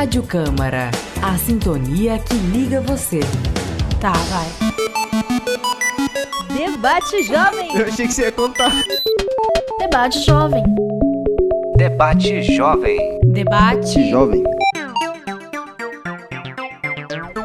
[0.00, 0.90] Rádio Câmara,
[1.22, 3.20] a sintonia que liga você.
[4.00, 4.46] Tá, vai.
[6.56, 7.76] Debate Jovem.
[7.76, 8.72] Eu achei que você ia contar.
[9.78, 10.64] Debate Jovem.
[11.76, 13.20] Debate Jovem.
[13.26, 14.08] Debate.
[14.08, 14.42] Jovem.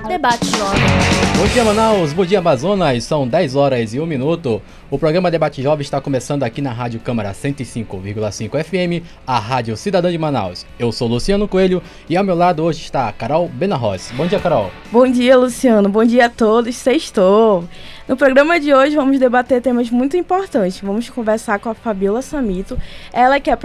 [0.08, 1.05] Debate Jovem.
[1.38, 2.14] Bom dia, Manaus.
[2.14, 3.04] Bom dia, Amazonas.
[3.04, 4.62] São 10 horas e 1 minuto.
[4.90, 10.10] O programa Debate Jovem está começando aqui na Rádio Câmara 105,5 FM, a Rádio Cidadã
[10.10, 10.66] de Manaus.
[10.80, 14.12] Eu sou Luciano Coelho e ao meu lado hoje está a Carol Benarros.
[14.16, 14.72] Bom dia, Carol.
[14.90, 15.90] Bom dia, Luciano.
[15.90, 16.74] Bom dia a todos.
[16.74, 17.66] Sextou.
[18.08, 20.80] No programa de hoje vamos debater temas muito importantes.
[20.80, 22.78] Vamos conversar com a Fabiola Samito,
[23.12, 23.58] ela que é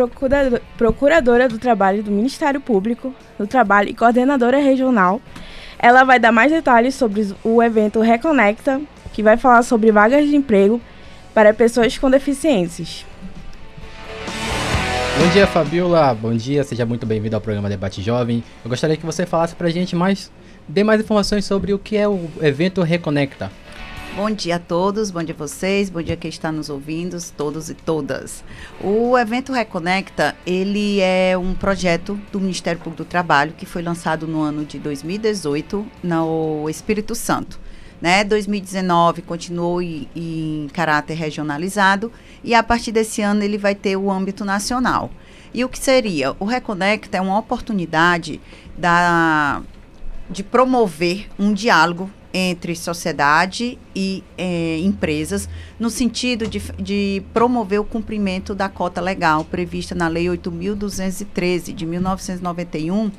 [0.77, 5.21] procuradora do trabalho do Ministério Público do Trabalho e coordenadora regional.
[5.83, 8.83] Ela vai dar mais detalhes sobre o evento Reconecta,
[9.15, 10.79] que vai falar sobre vagas de emprego
[11.33, 13.07] para pessoas com deficiências.
[15.19, 16.15] Bom dia, Fabiola.
[16.15, 18.45] Bom dia, seja muito bem-vindo ao programa Debate Jovem.
[18.63, 20.31] Eu gostaria que você falasse pra gente mais,
[20.69, 23.51] dê mais informações sobre o que é o evento Reconecta.
[24.21, 27.17] Bom dia a todos, bom dia a vocês, bom dia a quem está nos ouvindo,
[27.35, 28.45] todos e todas.
[28.79, 34.27] O evento Reconecta, ele é um projeto do Ministério Público do Trabalho que foi lançado
[34.27, 37.59] no ano de 2018 no Espírito Santo.
[37.99, 38.23] Né?
[38.23, 42.13] 2019 continuou em, em caráter regionalizado
[42.45, 45.11] e a partir desse ano ele vai ter o âmbito nacional.
[45.55, 46.37] E o que seria?
[46.39, 48.39] O Reconecta é uma oportunidade
[48.77, 49.63] da,
[50.29, 57.85] de promover um diálogo entre sociedade e eh, empresas, no sentido de, de, promover o
[57.85, 63.11] cumprimento da cota legal prevista na Lei 8.213 de 1991,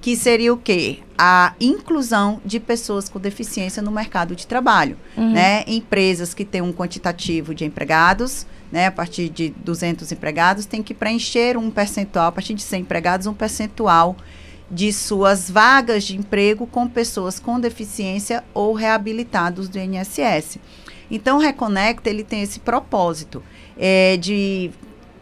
[0.00, 0.98] que seria o quê?
[1.16, 4.98] A inclusão de pessoas com deficiência no mercado de trabalho.
[5.16, 5.32] Uhum.
[5.32, 5.64] Né?
[5.66, 8.86] Empresas que têm um quantitativo de empregados, né?
[8.86, 13.26] a partir de 200 empregados, tem que preencher um percentual, a partir de 100 empregados,
[13.26, 14.16] um percentual
[14.74, 20.58] de suas vagas de emprego com pessoas com deficiência ou reabilitados do INSS.
[21.08, 23.40] Então, o Reconecta ele tem esse propósito
[23.78, 24.72] é, de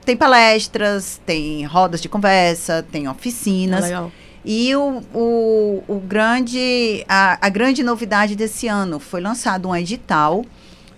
[0.07, 3.85] tem palestras, tem rodas de conversa, tem oficinas.
[3.93, 4.09] Ah,
[4.45, 10.45] e o, o, o grande, a, a, grande novidade desse ano foi lançado um edital,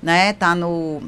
[0.03, 0.33] né?
[0.33, 1.03] Tá no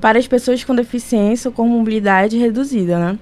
[0.00, 3.18] para as pessoas com deficiência ou com mobilidade reduzida, né?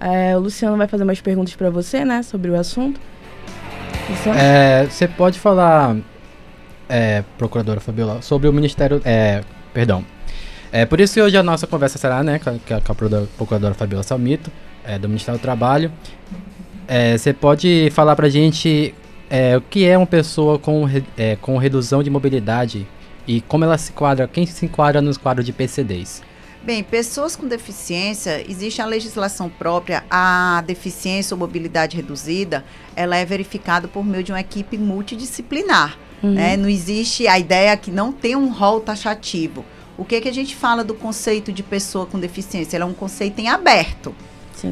[0.00, 3.00] É, o Luciano vai fazer umas perguntas para você, né, sobre o assunto.
[4.36, 5.96] É, você pode falar,
[6.88, 9.42] é, procuradora Fabiola, sobre o Ministério, é,
[9.72, 10.04] perdão.
[10.70, 12.94] É, por isso que hoje a nossa conversa será, né, com a, com a
[13.36, 14.50] procuradora Fabiola Salmito,
[14.84, 15.90] é, do Ministério do Trabalho.
[16.86, 18.94] É, você pode falar pra gente
[19.30, 22.86] é, o que é uma pessoa com, é, com redução de mobilidade
[23.26, 26.22] e como ela se enquadra, quem se enquadra nos quadros de PCDs?
[26.62, 32.64] Bem, pessoas com deficiência, existe a legislação própria, a deficiência ou mobilidade reduzida,
[32.96, 35.96] ela é verificada por meio de uma equipe multidisciplinar.
[36.22, 36.32] Uhum.
[36.32, 36.56] Né?
[36.56, 39.64] Não existe a ideia que não tem um rol taxativo.
[39.98, 42.76] O que, que a gente fala do conceito de pessoa com deficiência?
[42.76, 44.14] Ele é um conceito em aberto.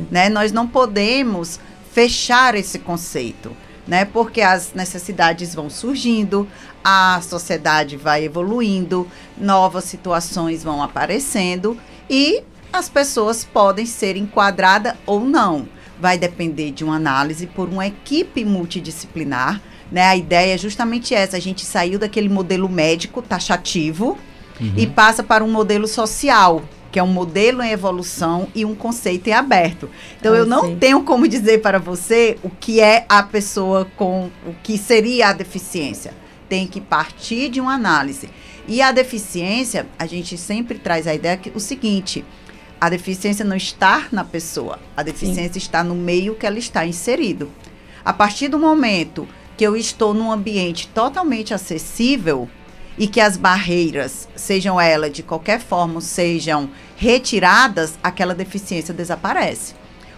[0.09, 0.28] Né?
[0.28, 1.59] Nós não podemos
[1.92, 3.54] fechar esse conceito.
[3.88, 4.04] Né?
[4.04, 6.47] Porque as necessidades vão surgindo,
[6.82, 11.76] a sociedade vai evoluindo, novas situações vão aparecendo
[12.08, 15.69] e as pessoas podem ser enquadradas ou não.
[16.00, 19.60] Vai depender de uma análise por uma equipe multidisciplinar.
[19.91, 20.03] Né?
[20.03, 24.17] A ideia é justamente essa: a gente saiu daquele modelo médico taxativo
[24.61, 24.73] uhum.
[24.76, 29.29] e passa para um modelo social, que é um modelo em evolução e um conceito
[29.29, 29.88] em aberto.
[30.19, 30.76] Então ah, eu não sim.
[30.76, 35.32] tenho como dizer para você o que é a pessoa com o que seria a
[35.32, 36.12] deficiência
[36.49, 38.29] tem que partir de uma análise.
[38.69, 42.25] E a deficiência, a gente sempre traz a ideia que o seguinte:
[42.81, 45.59] a deficiência não está na pessoa, a deficiência Sim.
[45.59, 47.50] está no meio que ela está inserido.
[48.05, 49.26] A partir do momento
[49.56, 52.49] que eu estou num ambiente totalmente acessível
[52.98, 59.75] e que as barreiras, sejam elas de qualquer forma, sejam retiradas, aquela deficiência desaparece.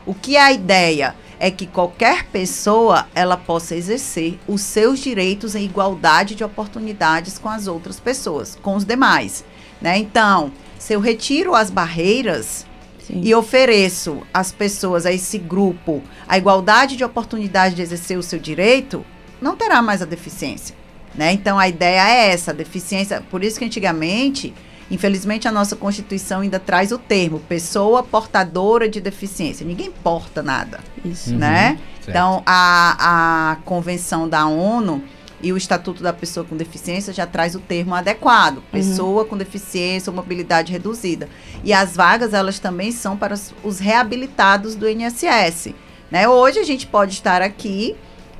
[0.06, 1.14] O que é a ideia?
[1.38, 7.48] é que qualquer pessoa ela possa exercer os seus direitos em igualdade de oportunidades com
[7.48, 9.44] as outras pessoas, com os demais,
[9.81, 9.96] né?
[9.98, 12.66] Então, se eu retiro as barreiras
[13.00, 13.20] Sim.
[13.22, 18.38] e ofereço às pessoas, a esse grupo, a igualdade de oportunidade de exercer o seu
[18.38, 19.04] direito,
[19.40, 20.74] não terá mais a deficiência.
[21.19, 21.32] Né?
[21.32, 23.20] Então a ideia é essa, a deficiência.
[23.29, 24.55] Por isso que antigamente,
[24.88, 29.67] infelizmente, a nossa Constituição ainda traz o termo pessoa portadora de deficiência.
[29.67, 30.79] Ninguém porta nada.
[31.05, 31.32] Isso.
[31.32, 31.76] Uhum, né?
[32.00, 32.09] certo.
[32.11, 35.03] Então a, a Convenção da ONU
[35.43, 40.11] e o Estatuto da Pessoa com Deficiência já traz o termo adequado, pessoa com deficiência
[40.11, 41.29] ou mobilidade reduzida.
[41.65, 45.75] E as vagas, elas também são para os- os reabilitados do INSS.
[46.11, 46.29] Né?
[46.29, 47.94] Hoje a gente pode estar aqui,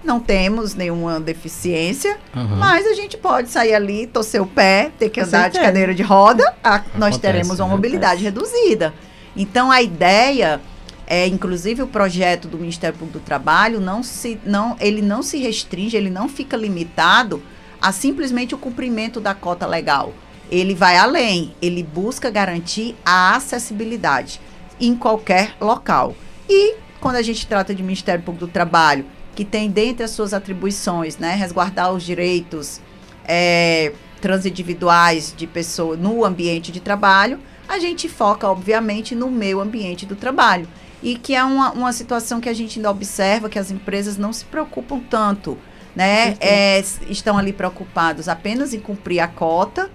[0.05, 2.57] não temos nenhuma deficiência, Aham.
[2.57, 6.03] mas a gente pode sair ali, torcer o pé, ter que andar de cadeira de
[6.03, 7.75] roda, a- nós Acontece, teremos uma né?
[7.75, 8.95] mobilidade reduzida.
[9.37, 10.61] Então a ideia
[11.07, 15.39] é, inclusive o projeto do Ministério Público do Trabalho não se, não, ele não se
[15.39, 17.43] restringe, ele não fica limitado
[17.81, 20.13] a simplesmente o cumprimento da cota legal.
[20.51, 24.39] Ele vai além, ele busca garantir a acessibilidade
[24.81, 26.15] em qualquer local.
[26.49, 29.05] E quando a gente trata de Ministério Público do Trabalho,
[29.39, 32.81] que tem dentre as suas atribuições, né, resguardar os direitos
[33.25, 37.39] é, transindividuais de pessoas no ambiente de trabalho,
[37.69, 40.67] a gente foca, obviamente, no meio ambiente do trabalho.
[41.01, 44.33] E que é uma, uma situação que a gente ainda observa que as empresas não
[44.33, 45.57] se preocupam tanto,
[45.95, 46.37] né?
[46.41, 49.89] É, estão ali preocupados apenas em cumprir a cota,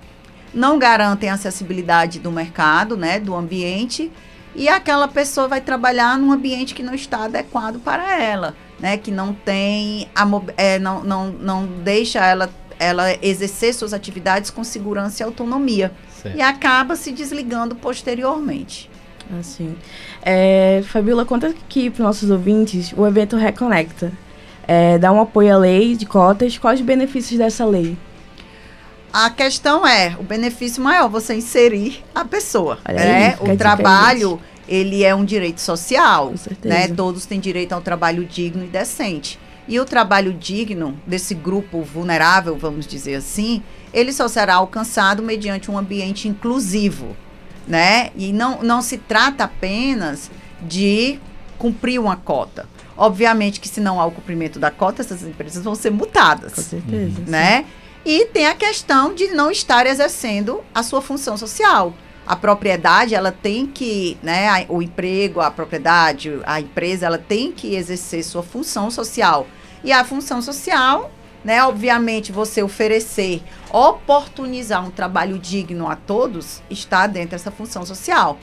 [0.53, 3.19] não garantem a acessibilidade do mercado, né?
[3.19, 4.09] Do ambiente,
[4.55, 8.97] e aquela pessoa vai trabalhar num ambiente que não está adequado para ela, né?
[8.97, 10.27] Que não tem, a,
[10.57, 15.93] é, não, não, não deixa ela, ela exercer suas atividades com segurança e autonomia.
[16.21, 16.37] Certo.
[16.37, 18.91] E acaba se desligando posteriormente.
[19.39, 19.73] Assim.
[20.21, 24.11] É, Fabiola, conta aqui para nossos ouvintes o evento Reconecta.
[24.67, 26.57] É, dá um apoio à lei de cotas.
[26.57, 27.97] Quais os benefícios dessa lei?
[29.13, 33.37] A questão é, o benefício maior, você inserir a pessoa, Olha aí, né?
[33.39, 36.73] O trabalho, ele é um direito social, Com certeza.
[36.73, 36.87] né?
[36.87, 39.39] Todos têm direito a um trabalho digno e decente.
[39.67, 43.63] E o trabalho digno desse grupo vulnerável, vamos dizer assim,
[43.93, 47.15] ele só será alcançado mediante um ambiente inclusivo,
[47.67, 48.11] né?
[48.15, 50.29] E não, não se trata apenas
[50.61, 51.17] de
[51.57, 52.67] cumprir uma cota.
[52.97, 56.61] Obviamente que se não há o cumprimento da cota, essas empresas vão ser multadas Com
[56.61, 57.21] certeza.
[57.25, 57.65] né?
[58.05, 61.93] E tem a questão de não estar exercendo a sua função social.
[62.25, 67.75] A propriedade, ela tem que, né, o emprego, a propriedade, a empresa, ela tem que
[67.75, 69.45] exercer sua função social.
[69.83, 71.11] E a função social,
[71.43, 78.39] né, obviamente, você oferecer, oportunizar um trabalho digno a todos, está dentro dessa função social.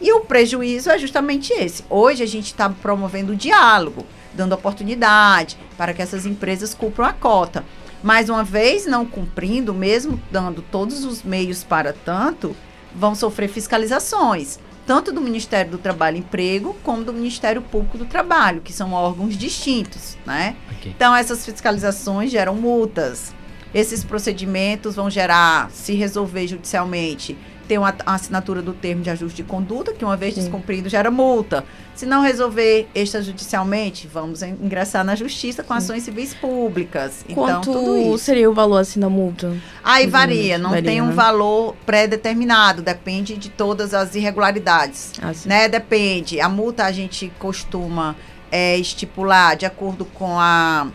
[0.00, 1.84] E o prejuízo é justamente esse.
[1.88, 4.04] Hoje a gente está promovendo o diálogo,
[4.34, 7.64] dando oportunidade para que essas empresas cumpram a cota.
[8.02, 12.56] Mais uma vez, não cumprindo, mesmo dando todos os meios para tanto,
[12.94, 18.06] vão sofrer fiscalizações, tanto do Ministério do Trabalho e Emprego, como do Ministério Público do
[18.06, 20.56] Trabalho, que são órgãos distintos, né?
[20.72, 20.92] Ok.
[20.94, 23.34] Então, essas fiscalizações geram multas.
[23.72, 27.38] Esses procedimentos vão gerar, se resolver judicialmente,
[27.70, 30.40] tem uma a assinatura do termo de ajuste de conduta, que uma vez Sim.
[30.40, 31.64] descumprido gera multa.
[31.94, 37.24] Se não resolver extrajudicialmente, vamos ingressar na justiça com ações civis públicas.
[37.32, 38.18] Quanto então, tudo isso.
[38.24, 39.56] seria o valor assim da multa?
[39.84, 41.12] Aí varia, não varia, tem um né?
[41.12, 45.48] valor pré-determinado, depende de todas as irregularidades Assim.
[45.48, 45.68] né?
[45.68, 46.40] Depende.
[46.40, 48.16] A multa a gente costuma
[48.50, 50.88] é, estipular de acordo com a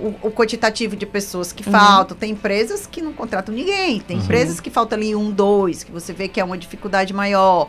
[0.00, 1.72] o, o quantitativo de pessoas que Uhum.
[1.72, 2.16] faltam.
[2.16, 4.00] Tem empresas que não contratam ninguém.
[4.00, 4.22] Tem Uhum.
[4.22, 7.68] empresas que falta ali um, dois, que você vê que é uma dificuldade maior.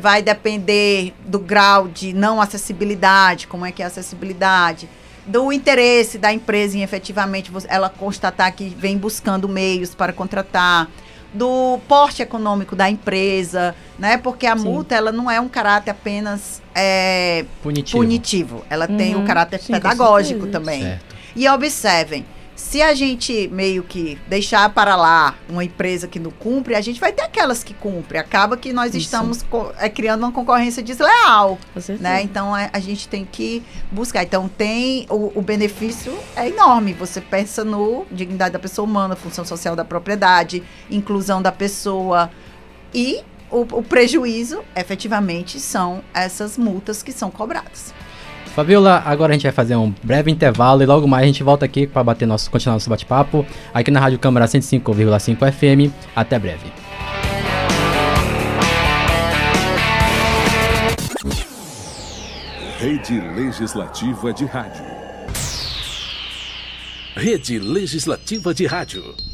[0.00, 4.88] Vai depender do grau de não acessibilidade, como é que é a acessibilidade.
[5.26, 10.88] Do interesse da empresa em efetivamente ela constatar que vem buscando meios para contratar.
[11.34, 14.18] Do porte econômico da empresa, né?
[14.18, 14.64] Porque a Sim.
[14.64, 17.98] multa, ela não é um caráter apenas é, Punitivo.
[18.02, 18.64] punitivo.
[18.68, 19.22] Ela tem Uhum.
[19.22, 20.82] o caráter Sim, pedagógico também.
[20.82, 21.11] Certo.
[21.34, 22.24] E observem,
[22.54, 27.00] se a gente meio que deixar para lá uma empresa que não cumpre, a gente
[27.00, 28.20] vai ter aquelas que cumprem.
[28.20, 29.04] Acaba que nós Isso.
[29.04, 29.44] estamos
[29.78, 31.58] é, criando uma concorrência desleal,
[31.98, 32.22] né?
[32.22, 34.22] Então é, a gente tem que buscar.
[34.22, 36.92] Então tem o, o benefício é enorme.
[36.94, 42.30] Você pensa no dignidade da pessoa humana, função social da propriedade, inclusão da pessoa
[42.94, 47.92] e o, o prejuízo, efetivamente, são essas multas que são cobradas.
[48.54, 51.64] Fabiola, agora a gente vai fazer um breve intervalo e logo mais a gente volta
[51.64, 55.92] aqui para bater nosso, continuar nosso bate-papo aqui na Rádio Câmara 105,5 FM.
[56.14, 56.70] Até breve.
[62.78, 64.84] Rede Legislativa de Rádio.
[67.16, 69.31] Rede Legislativa de Rádio.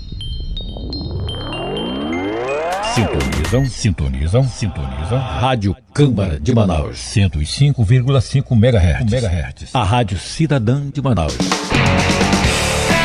[2.99, 5.19] Sintonizam, sintonizam, sintonizam.
[5.21, 6.99] Rádio Câmara de Manaus.
[6.99, 9.13] 105,5 MHz.
[9.13, 9.71] MHz.
[9.73, 11.39] A Rádio Cidadã de Manaus.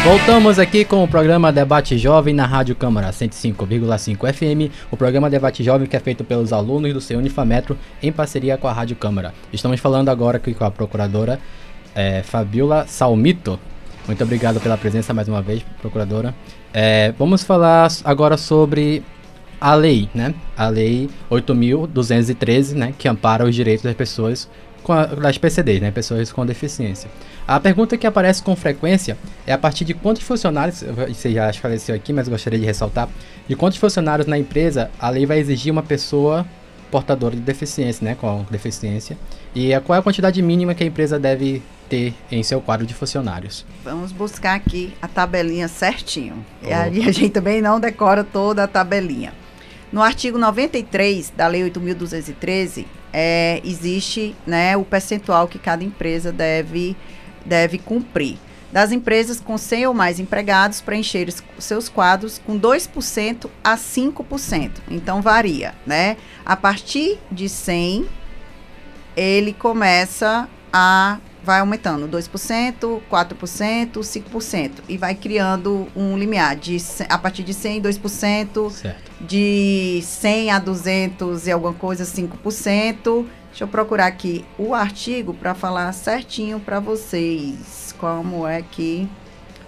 [0.04, 5.64] Voltamos aqui com o programa Debate Jovem na Rádio Câmara 105,5 FM, o programa Debate
[5.64, 9.32] Jovem que é feito pelos alunos do seu Unifametro em parceria com a Rádio Câmara.
[9.54, 11.40] Estamos falando agora aqui com a procuradora
[11.94, 13.60] é, Fabiola Salmito.
[14.08, 16.34] Muito obrigado pela presença mais uma vez, procuradora.
[16.74, 19.04] É, vamos falar agora sobre
[19.64, 20.36] a lei, né?
[20.58, 22.94] A lei 8.213, né?
[22.98, 24.50] Que ampara os direitos das pessoas
[24.84, 25.90] com a, das PCDs, né?
[25.90, 27.10] Pessoas com deficiência.
[27.48, 29.18] A pergunta que aparece com frequência
[29.48, 33.08] é a partir de quantos funcionários, você já esclareceu aqui, mas gostaria de ressaltar,
[33.48, 36.46] de quantos funcionários na empresa a lei vai exigir uma pessoa
[36.92, 39.18] portadora de deficiência, né, com deficiência,
[39.56, 42.94] e qual é a quantidade mínima que a empresa deve ter em seu quadro de
[42.94, 43.66] funcionários.
[43.84, 46.46] Vamos buscar aqui a tabelinha certinho.
[46.62, 46.68] Oh.
[46.68, 49.34] E aí a gente também não decora toda a tabelinha.
[49.94, 56.98] No artigo 93 da Lei 8.213, é, existe né, o percentual que cada empresa deve
[57.46, 58.40] deve cumprir.
[58.72, 64.72] Das empresas com 100 ou mais empregados, preencher seus quadros com 2% a 5%.
[64.90, 66.18] Então varia, né?
[66.44, 68.08] A partir de 100,
[69.16, 76.78] ele começa a vai aumentando 2%, 4%, 5% e vai criando um limiar de
[77.10, 79.12] a partir de 100, 2%, certo.
[79.22, 85.54] de 100 a 200 e alguma coisa 5%, Deixa eu procurar aqui o artigo para
[85.54, 89.08] falar certinho para vocês como é que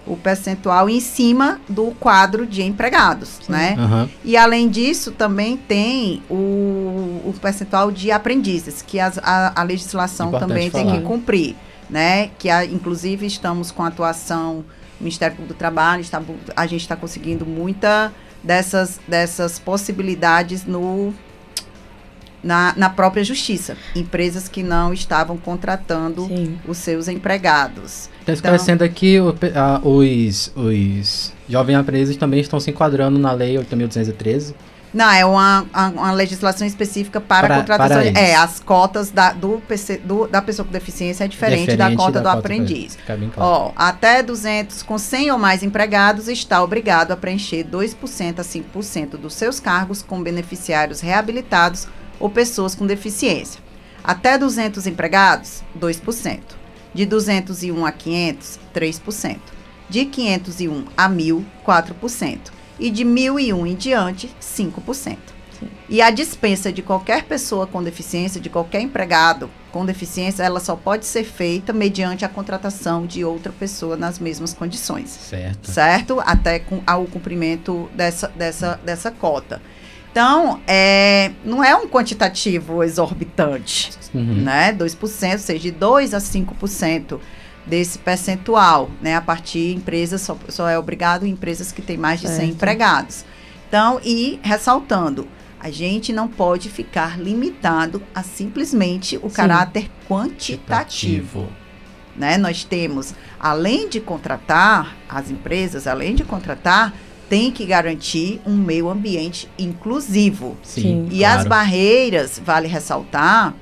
[0.06, 3.52] o percentual em cima do quadro de empregados, Sim.
[3.52, 3.76] né?
[3.78, 4.08] Uhum.
[4.24, 10.28] E além disso, também tem o, o percentual de aprendizes, que as, a, a, legislação
[10.28, 10.84] Importante também falar.
[10.84, 11.56] tem que cumprir,
[11.90, 12.30] né?
[12.38, 14.64] Que a, inclusive estamos com a atuação
[14.98, 16.22] do Ministério do Trabalho, está,
[16.54, 21.12] a gente está conseguindo muita dessas, dessas possibilidades no
[22.46, 23.76] na, na própria justiça.
[23.94, 26.58] Empresas que não estavam contratando Sim.
[26.66, 28.08] os seus empregados.
[28.20, 33.32] Está esclarecendo então, aqui, o, a, os, os jovens aprendizes também estão se enquadrando na
[33.32, 34.54] Lei 8.213.
[34.94, 38.12] Não, é uma, uma legislação específica para, para a contratação.
[38.12, 41.76] Para é, as cotas da, do PC, do, da pessoa com deficiência é diferente, diferente
[41.76, 42.96] da cota da do cota aprendiz.
[43.04, 43.30] Claro.
[43.36, 49.10] Ó, até 200, com 100 ou mais empregados, está obrigado a preencher 2% a 5%
[49.18, 51.86] dos seus cargos com beneficiários reabilitados
[52.18, 53.60] ou pessoas com deficiência.
[54.02, 56.40] Até 200 empregados, 2%.
[56.94, 59.38] De 201 a 500, 3%.
[59.88, 62.38] De 501 a 1.000, 4%.
[62.78, 65.16] E de 1.001 em diante, 5%.
[65.58, 65.68] Sim.
[65.88, 70.76] E a dispensa de qualquer pessoa com deficiência, de qualquer empregado com deficiência, ela só
[70.76, 75.10] pode ser feita mediante a contratação de outra pessoa nas mesmas condições.
[75.10, 75.70] Certo.
[75.70, 76.20] Certo?
[76.20, 79.60] Até com, ao cumprimento dessa, dessa, dessa cota.
[80.16, 84.36] Então, é, não é um quantitativo exorbitante, uhum.
[84.36, 84.72] né?
[84.72, 87.20] 2%, ou seja, de 2 a 5%
[87.66, 89.14] desse percentual, né?
[89.14, 92.40] A partir de empresas, só, só é obrigado em empresas que têm mais de certo.
[92.40, 93.26] 100 empregados.
[93.68, 95.28] Então, e ressaltando,
[95.60, 99.36] a gente não pode ficar limitado a simplesmente o Sim.
[99.36, 101.46] caráter quantitativo.
[102.16, 102.38] Né?
[102.38, 106.94] Nós temos, além de contratar, as empresas, além de contratar,
[107.28, 110.56] tem que garantir um meio ambiente inclusivo.
[110.62, 111.08] Sim.
[111.10, 111.40] E claro.
[111.40, 113.54] as barreiras, vale ressaltar,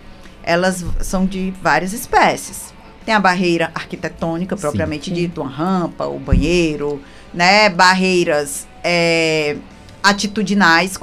[0.43, 2.75] elas são de várias espécies.
[3.05, 5.23] Tem a barreira arquitetônica, propriamente sim, sim.
[5.23, 7.03] dito, uma rampa, o banheiro,
[7.33, 7.69] né?
[7.69, 9.57] Barreiras é,
[10.03, 10.99] atitudinais,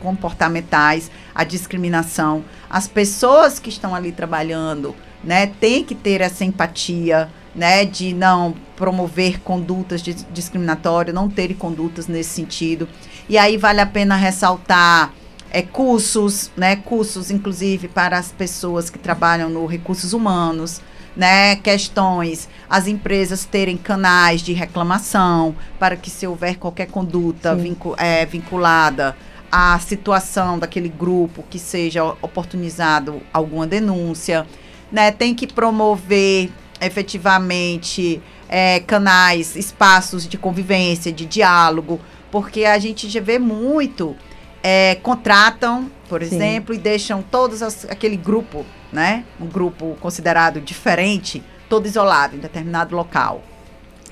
[0.00, 2.44] comportamentais, a discriminação.
[2.68, 8.54] As pessoas que estão ali trabalhando, né, tem que ter essa empatia, né, de não
[8.76, 12.88] promover condutas de discriminatórias, não ter condutas nesse sentido.
[13.28, 15.12] E aí vale a pena ressaltar
[15.50, 20.80] é, cursos, né, cursos inclusive para as pessoas que trabalham no recursos humanos,
[21.16, 27.96] né, questões, as empresas terem canais de reclamação para que se houver qualquer conduta vincu
[27.98, 29.16] é, vinculada
[29.50, 34.46] à situação daquele grupo que seja oportunizado alguma denúncia,
[34.92, 43.08] né, tem que promover efetivamente é, canais, espaços de convivência, de diálogo, porque a gente
[43.08, 44.16] já vê muito,
[44.62, 46.36] é, contratam, por Sim.
[46.36, 49.24] exemplo, e deixam todos as, aquele grupo, né?
[49.40, 53.42] Um grupo considerado diferente, todo isolado em determinado local.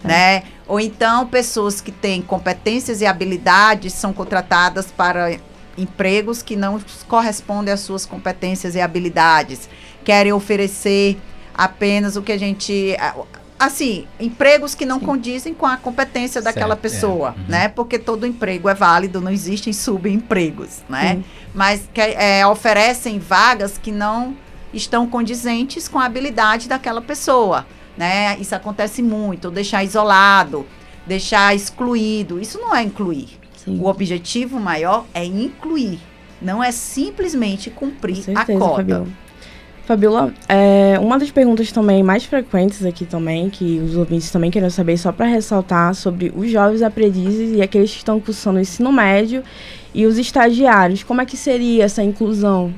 [0.05, 0.09] É.
[0.09, 0.43] Né?
[0.69, 5.39] Ou então pessoas que têm competências e habilidades são contratadas para
[5.77, 9.69] empregos que não correspondem às suas competências e habilidades.
[10.05, 11.19] Querem oferecer
[11.57, 12.97] apenas o que a gente
[13.59, 15.07] assim, empregos que não Sim.
[15.07, 17.41] condizem com a competência daquela certo, pessoa, é.
[17.41, 17.47] uhum.
[17.49, 17.69] né?
[17.69, 21.15] Porque todo emprego é válido, não existem subempregos, né?
[21.15, 21.25] Sim.
[21.55, 24.37] Mas que é, oferecem vagas que não
[24.73, 28.37] estão condizentes com a habilidade daquela pessoa, né?
[28.39, 30.67] Isso acontece muito, deixar isolado,
[31.07, 33.39] deixar excluído, isso não é incluir.
[33.57, 33.81] Sim.
[33.81, 35.99] O objetivo maior é incluir,
[36.43, 38.77] não é simplesmente cumprir certeza, a cota.
[38.77, 39.09] Fabiola.
[39.87, 44.69] Fabiola, é, uma das perguntas também mais frequentes aqui também, que os ouvintes também querem
[44.69, 48.91] saber, só para ressaltar, sobre os jovens aprendizes e aqueles que estão cursando o ensino
[48.91, 49.45] médio
[49.95, 51.05] e os estagiários.
[51.05, 52.75] Como é que seria essa inclusão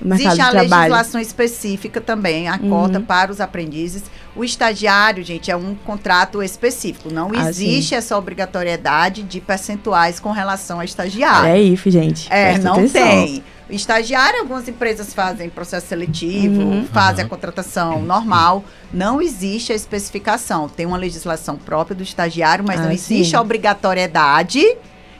[0.00, 0.62] no mercado Existe de trabalho?
[0.62, 2.70] Existe a legislação específica também, a uhum.
[2.70, 4.04] cota para os aprendizes.
[4.34, 7.12] O estagiário, gente, é um contrato específico.
[7.12, 7.94] Não ah, existe sim.
[7.94, 11.50] essa obrigatoriedade de percentuais com relação ao estagiário.
[11.50, 12.32] É isso, gente.
[12.32, 13.02] É, não atenção.
[13.02, 13.44] tem.
[13.70, 16.84] Estagiário, algumas empresas fazem processo seletivo, uhum.
[16.86, 17.26] fazem uhum.
[17.26, 18.64] a contratação normal.
[18.92, 20.68] Não existe a especificação.
[20.68, 23.36] Tem uma legislação própria do estagiário, mas ah, não existe sim.
[23.36, 24.64] a obrigatoriedade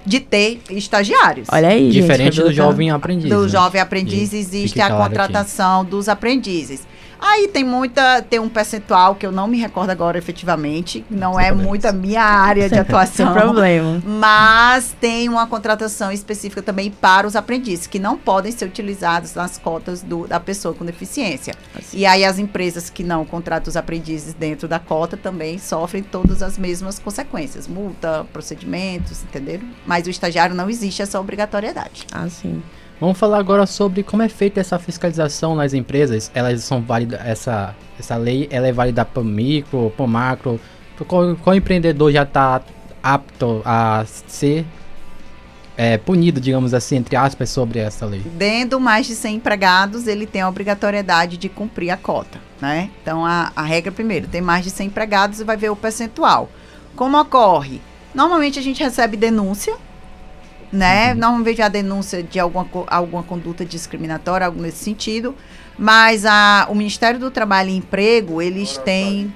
[0.04, 1.48] de ter estagiários.
[1.52, 3.28] Olha aí, Diferente gente, do jovem aprendiz.
[3.28, 3.48] Do né?
[3.48, 5.90] jovem aprendiz existe a contratação aqui.
[5.90, 6.86] dos aprendizes.
[7.20, 11.42] Aí tem muita, tem um percentual que eu não me recordo agora efetivamente, não Sem
[11.44, 11.66] é problemas.
[11.66, 13.32] muito a minha área de atuação.
[13.32, 14.02] Sem problema.
[14.04, 19.58] Mas tem uma contratação específica também para os aprendizes, que não podem ser utilizados nas
[19.58, 21.54] cotas do, da pessoa com deficiência.
[21.76, 21.98] Assim.
[21.98, 26.42] E aí as empresas que não contratam os aprendizes dentro da cota também sofrem todas
[26.42, 29.68] as mesmas consequências, multa, procedimentos, entenderam?
[29.86, 32.06] Mas o estagiário não existe essa obrigatoriedade.
[32.12, 32.62] Ah, sim.
[33.00, 36.30] Vamos falar agora sobre como é feita essa fiscalização nas empresas.
[36.34, 40.60] Elas são válidas, essa, essa lei ela é válida para micro, para macro.
[41.08, 42.60] Qual, qual empreendedor já está
[43.02, 44.66] apto a ser
[45.78, 48.20] é, punido, digamos assim, entre aspas, sobre essa lei?
[48.20, 52.90] Dentro mais de 100 empregados, ele tem a obrigatoriedade de cumprir a cota, né?
[53.00, 56.50] Então, a, a regra, primeiro, tem mais de 100 empregados vai ver o percentual.
[56.94, 57.80] Como ocorre?
[58.14, 59.74] Normalmente, a gente recebe denúncia
[60.72, 61.12] né?
[61.12, 61.18] Uhum.
[61.18, 65.34] Não vejo a denúncia de alguma, alguma conduta discriminatória, algo nesse sentido,
[65.78, 69.32] mas a, o Ministério do Trabalho e Emprego, eles têm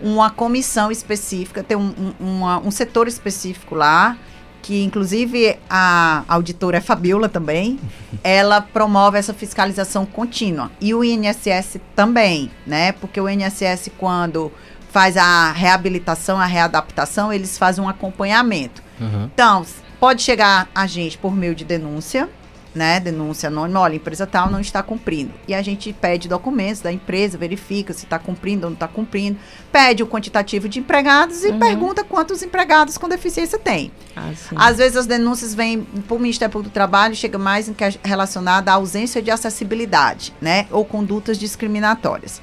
[0.00, 4.16] uma comissão específica, tem um, um, uma, um setor específico lá,
[4.62, 7.78] que inclusive a auditora é Fabiola também,
[8.22, 10.70] ela promove essa fiscalização contínua.
[10.80, 12.92] E o INSS também, né?
[12.92, 14.52] Porque o INSS, quando
[14.90, 18.82] faz a reabilitação, a readaptação, eles fazem um acompanhamento.
[19.00, 19.30] Uhum.
[19.32, 19.64] Então,
[20.00, 22.26] Pode chegar a gente por meio de denúncia,
[22.74, 22.98] né?
[23.00, 25.32] Denúncia anônima, olha, a empresa tal não está cumprindo.
[25.46, 29.38] E a gente pede documentos da empresa, verifica se está cumprindo ou não está cumprindo,
[29.70, 31.58] pede o quantitativo de empregados e uhum.
[31.58, 33.92] pergunta quantos empregados com deficiência tem.
[34.16, 37.74] Ah, Às vezes as denúncias vêm para o Ministério Público do Trabalho, chega mais em
[37.74, 40.66] que relacionada à ausência de acessibilidade, né?
[40.70, 42.40] Ou condutas discriminatórias.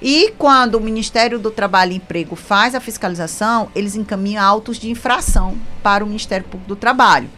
[0.00, 4.90] E quando o Ministério do Trabalho e Emprego faz a fiscalização, eles encaminham autos de
[4.90, 7.28] infração para o Ministério Público do Trabalho.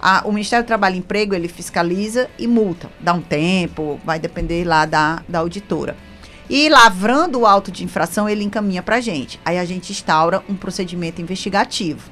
[0.00, 2.90] A, o Ministério do Trabalho e Emprego, ele fiscaliza e multa.
[3.00, 5.96] Dá um tempo, vai depender lá da, da auditora.
[6.48, 9.38] E lavrando o auto de infração, ele encaminha para a gente.
[9.44, 12.10] Aí a gente instaura um procedimento investigativo.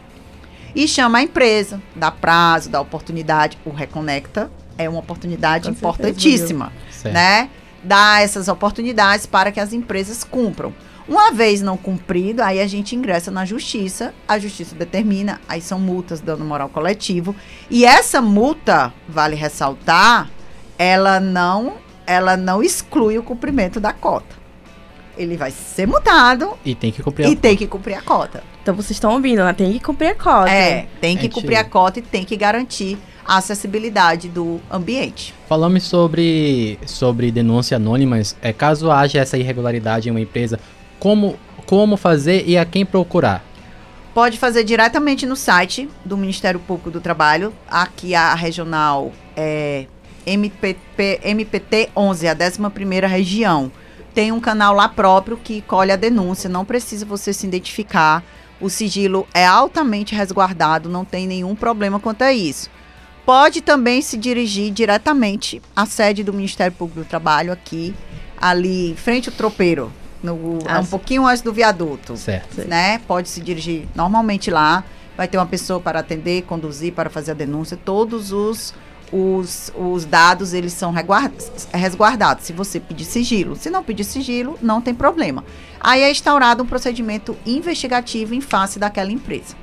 [0.74, 3.56] E chama a empresa, dá prazo, dá oportunidade.
[3.64, 6.72] O Reconecta é uma oportunidade Com importantíssima,
[7.04, 7.48] né?
[7.84, 10.72] Dar essas oportunidades para que as empresas cumpram.
[11.06, 15.78] Uma vez não cumprido, aí a gente ingressa na justiça, a justiça determina, aí são
[15.78, 17.36] multas dano moral coletivo,
[17.70, 20.30] e essa multa, vale ressaltar,
[20.78, 21.74] ela não,
[22.06, 24.34] ela não exclui o cumprimento da cota.
[25.16, 27.42] Ele vai ser multado e tem que cumprir a e cota.
[27.42, 28.42] tem que cumprir a cota.
[28.62, 29.52] Então vocês estão ouvindo, né?
[29.52, 30.50] Tem que cumprir a cota.
[30.50, 35.34] É, tem que cumprir a cota e tem que garantir a acessibilidade do ambiente.
[35.48, 38.36] Falamos sobre, sobre denúncias anônimas.
[38.42, 40.58] É, caso haja essa irregularidade em uma empresa,
[40.98, 43.42] como, como fazer e a quem procurar?
[44.12, 47.52] Pode fazer diretamente no site do Ministério Público do Trabalho.
[47.68, 49.86] Aqui a regional é
[50.24, 53.72] MPP, MPT 11, a 11 região.
[54.14, 56.48] Tem um canal lá próprio que colhe a denúncia.
[56.48, 58.22] Não precisa você se identificar.
[58.60, 62.70] O sigilo é altamente resguardado, não tem nenhum problema quanto a isso
[63.24, 67.94] pode também se dirigir diretamente à sede do Ministério Público do Trabalho aqui,
[68.40, 72.16] ali, frente ao tropeiro, no, ah, um pouquinho antes do viaduto.
[72.16, 72.66] Certo.
[72.68, 72.98] Né?
[73.06, 74.84] Pode se dirigir normalmente lá,
[75.16, 78.74] vai ter uma pessoa para atender, conduzir, para fazer a denúncia, todos os
[79.12, 80.92] os, os dados eles são
[81.72, 82.44] resguardados.
[82.44, 85.44] Se você pedir sigilo, se não pedir sigilo, não tem problema.
[85.80, 89.54] Aí é instaurado um procedimento investigativo em face daquela empresa.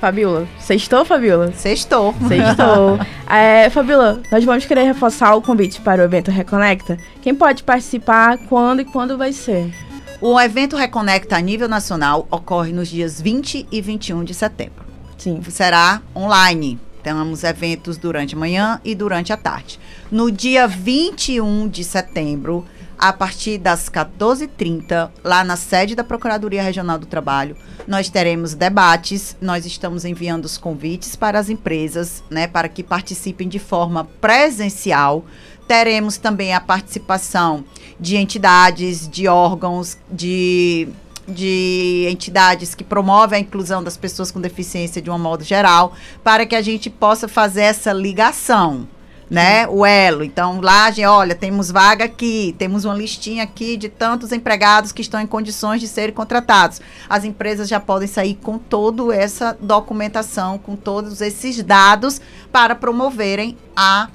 [0.00, 0.46] Fabiola.
[0.58, 1.52] Sextou, Fabiola?
[1.52, 2.14] Sextou.
[2.28, 2.98] Sextou.
[3.26, 6.98] É, Fabiola, nós vamos querer reforçar o convite para o evento Reconecta.
[7.22, 9.72] Quem pode participar, quando e quando vai ser?
[10.20, 14.84] O evento Reconecta a nível nacional ocorre nos dias 20 e 21 de setembro.
[15.16, 15.42] Sim.
[15.48, 16.78] Será online.
[17.02, 19.78] Temos eventos durante a manhã e durante a tarde.
[20.10, 22.64] No dia 21 de setembro,
[23.08, 27.54] a partir das 14h30, lá na sede da Procuradoria Regional do Trabalho,
[27.86, 29.36] nós teremos debates.
[29.42, 35.22] Nós estamos enviando os convites para as empresas, né, para que participem de forma presencial.
[35.68, 37.62] Teremos também a participação
[38.00, 40.88] de entidades, de órgãos, de
[41.26, 46.44] de entidades que promovem a inclusão das pessoas com deficiência de um modo geral, para
[46.44, 48.86] que a gente possa fazer essa ligação,
[49.34, 49.66] né?
[49.66, 50.22] O elo.
[50.22, 55.02] Então, lá, gente, olha, temos vaga aqui, temos uma listinha aqui de tantos empregados que
[55.02, 56.80] estão em condições de serem contratados.
[57.08, 62.20] As empresas já podem sair com toda essa documentação, com todos esses dados
[62.52, 64.08] para promoverem a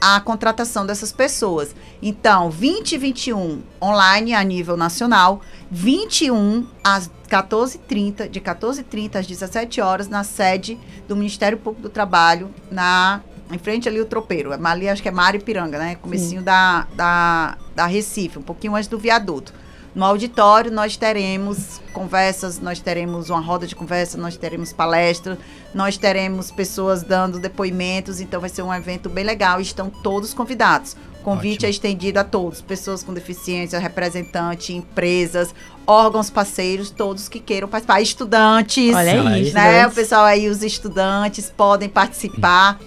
[0.00, 1.74] a contratação dessas pessoas.
[2.00, 9.80] Então, 20 e 21 online a nível nacional, 21 às 14h30, de 14h30 às 17
[9.80, 10.78] horas na sede
[11.08, 14.50] do Ministério Público do Trabalho, na em frente ali o tropeiro.
[14.66, 15.94] Ali acho que é Mário Piranga, né?
[15.96, 19.52] Comecinho da, da, da Recife, um pouquinho antes do viaduto.
[19.94, 25.38] No auditório nós teremos conversas, nós teremos uma roda de conversa, nós teremos palestra,
[25.74, 29.60] nós teremos pessoas dando depoimentos, então vai ser um evento bem legal.
[29.60, 30.94] Estão todos convidados.
[31.20, 31.66] O convite Ótimo.
[31.66, 35.52] é estendido a todos, pessoas com deficiência, representantes, empresas,
[35.84, 39.86] órgãos parceiros, todos que queiram participar, estudantes, Olha aí, né?
[39.86, 42.78] O pessoal aí, os estudantes podem participar.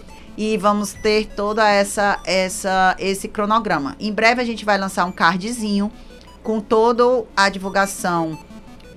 [0.41, 3.95] E vamos ter toda essa essa esse cronograma.
[3.99, 5.91] Em breve a gente vai lançar um cardzinho
[6.41, 8.39] com toda a divulgação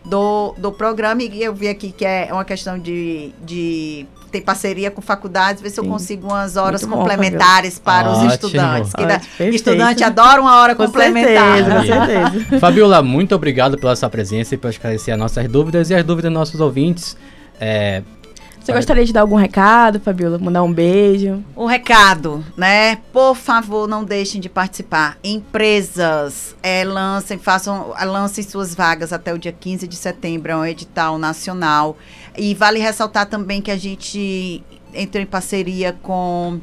[0.06, 1.22] do, do programa.
[1.22, 5.68] E eu vi aqui que é uma questão de, de ter parceria com faculdades, ver
[5.68, 5.82] se Sim.
[5.82, 8.26] eu consigo umas horas Muito complementares bom, para Ótimo.
[8.26, 8.92] os estudantes.
[8.94, 11.58] Que da, estudante adora uma hora com complementar.
[11.58, 11.84] Certeza, com
[12.32, 12.58] certeza.
[12.58, 16.30] Fabiola, muito obrigado pela sua presença e por esclarecer as nossas dúvidas e as dúvidas
[16.30, 17.14] dos nossos ouvintes.
[17.60, 18.02] É,
[18.64, 20.38] você gostaria de dar algum recado, Fabiola?
[20.38, 21.44] Mandar um beijo?
[21.54, 22.96] Um recado, né?
[23.12, 25.18] Por favor, não deixem de participar.
[25.22, 30.64] Empresas, é, lancem, façam, lancem suas vagas até o dia 15 de setembro, é um
[30.64, 31.98] edital nacional.
[32.38, 36.58] E vale ressaltar também que a gente entrou em parceria com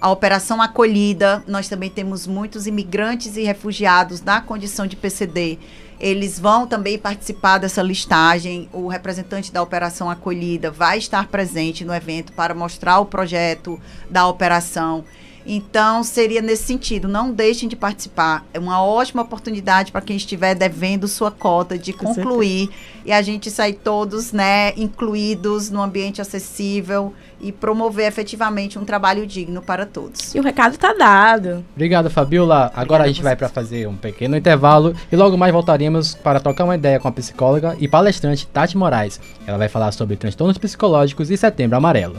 [0.00, 1.44] a Operação Acolhida.
[1.46, 5.58] Nós também temos muitos imigrantes e refugiados na condição de PCD
[6.02, 8.68] eles vão também participar dessa listagem.
[8.72, 14.26] O representante da Operação Acolhida vai estar presente no evento para mostrar o projeto da
[14.26, 15.04] operação.
[15.46, 18.44] Então, seria nesse sentido, não deixem de participar.
[18.54, 23.02] É uma ótima oportunidade para quem estiver devendo sua cota de Com concluir certeza.
[23.06, 29.26] e a gente sair todos, né, incluídos no ambiente acessível e promover efetivamente um trabalho
[29.26, 30.34] digno para todos.
[30.34, 31.64] E o recado está dado.
[31.74, 32.66] Obrigado, Fabiola.
[32.66, 36.38] Agora Obrigada a gente vai para fazer um pequeno intervalo e logo mais voltaremos para
[36.38, 39.20] trocar uma ideia com a psicóloga e palestrante Tati Moraes.
[39.46, 42.16] Ela vai falar sobre transtornos psicológicos e setembro amarelo.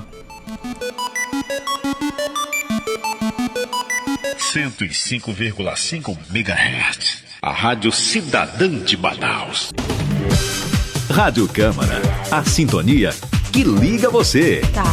[4.54, 7.24] 105,5 MHz.
[7.42, 9.72] A Rádio Cidadã de Manaus.
[11.12, 12.00] Rádio Câmara.
[12.30, 13.10] A sintonia
[13.52, 14.62] que liga você.
[14.72, 14.84] Tá,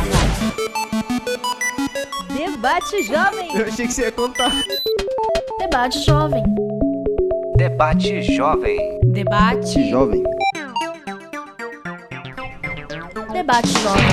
[2.34, 3.54] Debate Jovem.
[3.54, 4.50] Eu achei que você ia contar.
[5.58, 6.42] Debate Jovem.
[7.58, 8.78] Debate Jovem.
[9.12, 10.22] Debate Jovem.
[13.50, 14.04] Debate Jovem.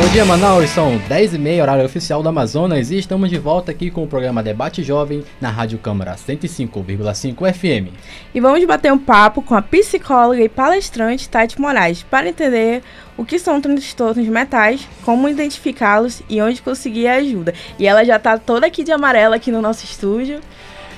[0.00, 0.70] Bom dia, Manaus.
[0.70, 4.82] São 10h30, horário oficial do Amazonas, e estamos de volta aqui com o programa Debate
[4.82, 7.92] Jovem na Rádio Câmara 105,5 FM.
[8.34, 12.82] E vamos bater um papo com a psicóloga e palestrante Tati Moraes para entender
[13.18, 17.52] o que são transtornos mentais, como identificá-los e onde conseguir ajuda.
[17.78, 20.40] E ela já está toda aqui de amarela aqui no nosso estúdio.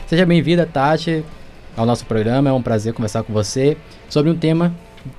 [0.06, 1.24] Seja bem-vinda, Tati,
[1.76, 2.48] ao nosso programa.
[2.48, 3.76] É um prazer conversar com você
[4.08, 4.72] sobre um tema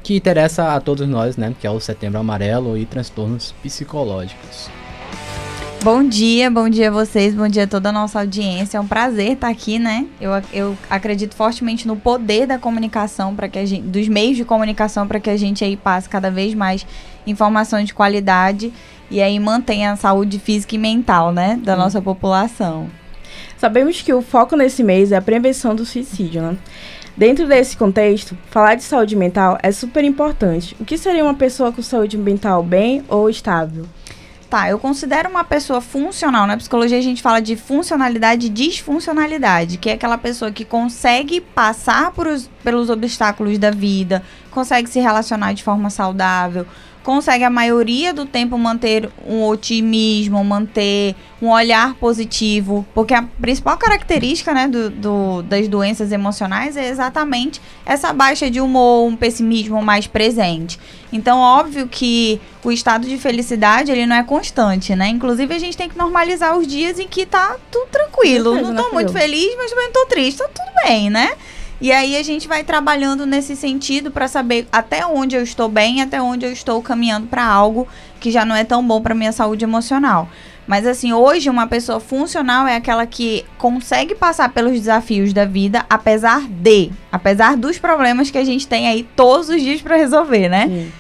[0.04, 1.54] que interessa a todos nós, né?
[1.60, 4.70] Que é o Setembro Amarelo e transtornos psicológicos.
[5.82, 8.78] Bom dia, bom dia a vocês, bom dia a toda a nossa audiência.
[8.78, 10.06] É um prazer estar aqui, né?
[10.20, 14.44] Eu, eu acredito fortemente no poder da comunicação para que a gente, dos meios de
[14.44, 16.86] comunicação para que a gente aí passe cada vez mais
[17.26, 18.74] informações de qualidade
[19.10, 21.78] e aí mantenha a saúde física e mental, né, da hum.
[21.78, 22.90] nossa população.
[23.58, 26.58] Sabemos que o foco nesse mês é a prevenção do suicídio, né?
[27.20, 30.74] Dentro desse contexto, falar de saúde mental é super importante.
[30.80, 33.86] O que seria uma pessoa com saúde mental bem ou estável?
[34.50, 36.48] Tá, eu considero uma pessoa funcional.
[36.48, 41.42] Na psicologia a gente fala de funcionalidade e disfuncionalidade, que é aquela pessoa que consegue
[41.42, 46.66] passar por os, pelos obstáculos da vida, consegue se relacionar de forma saudável,
[47.04, 53.78] consegue a maioria do tempo manter um otimismo, manter um olhar positivo, porque a principal
[53.78, 59.82] característica né, do, do, das doenças emocionais é exatamente essa baixa de humor, um pessimismo
[59.82, 60.80] mais presente.
[61.12, 65.08] Então, óbvio que o estado de felicidade ele não é constante, né?
[65.08, 68.56] Inclusive, a gente tem que normalizar os dias em que tá tudo tranquilo.
[68.62, 71.32] Não tô muito feliz, mas também não tô triste, tá tudo bem, né?
[71.82, 76.02] E aí a gente vai trabalhando nesse sentido para saber até onde eu estou bem,
[76.02, 77.88] até onde eu estou caminhando para algo
[78.20, 80.28] que já não é tão bom para minha saúde emocional.
[80.68, 85.86] Mas assim, hoje uma pessoa funcional é aquela que consegue passar pelos desafios da vida,
[85.90, 90.50] apesar de, apesar dos problemas que a gente tem aí todos os dias para resolver,
[90.50, 90.92] né?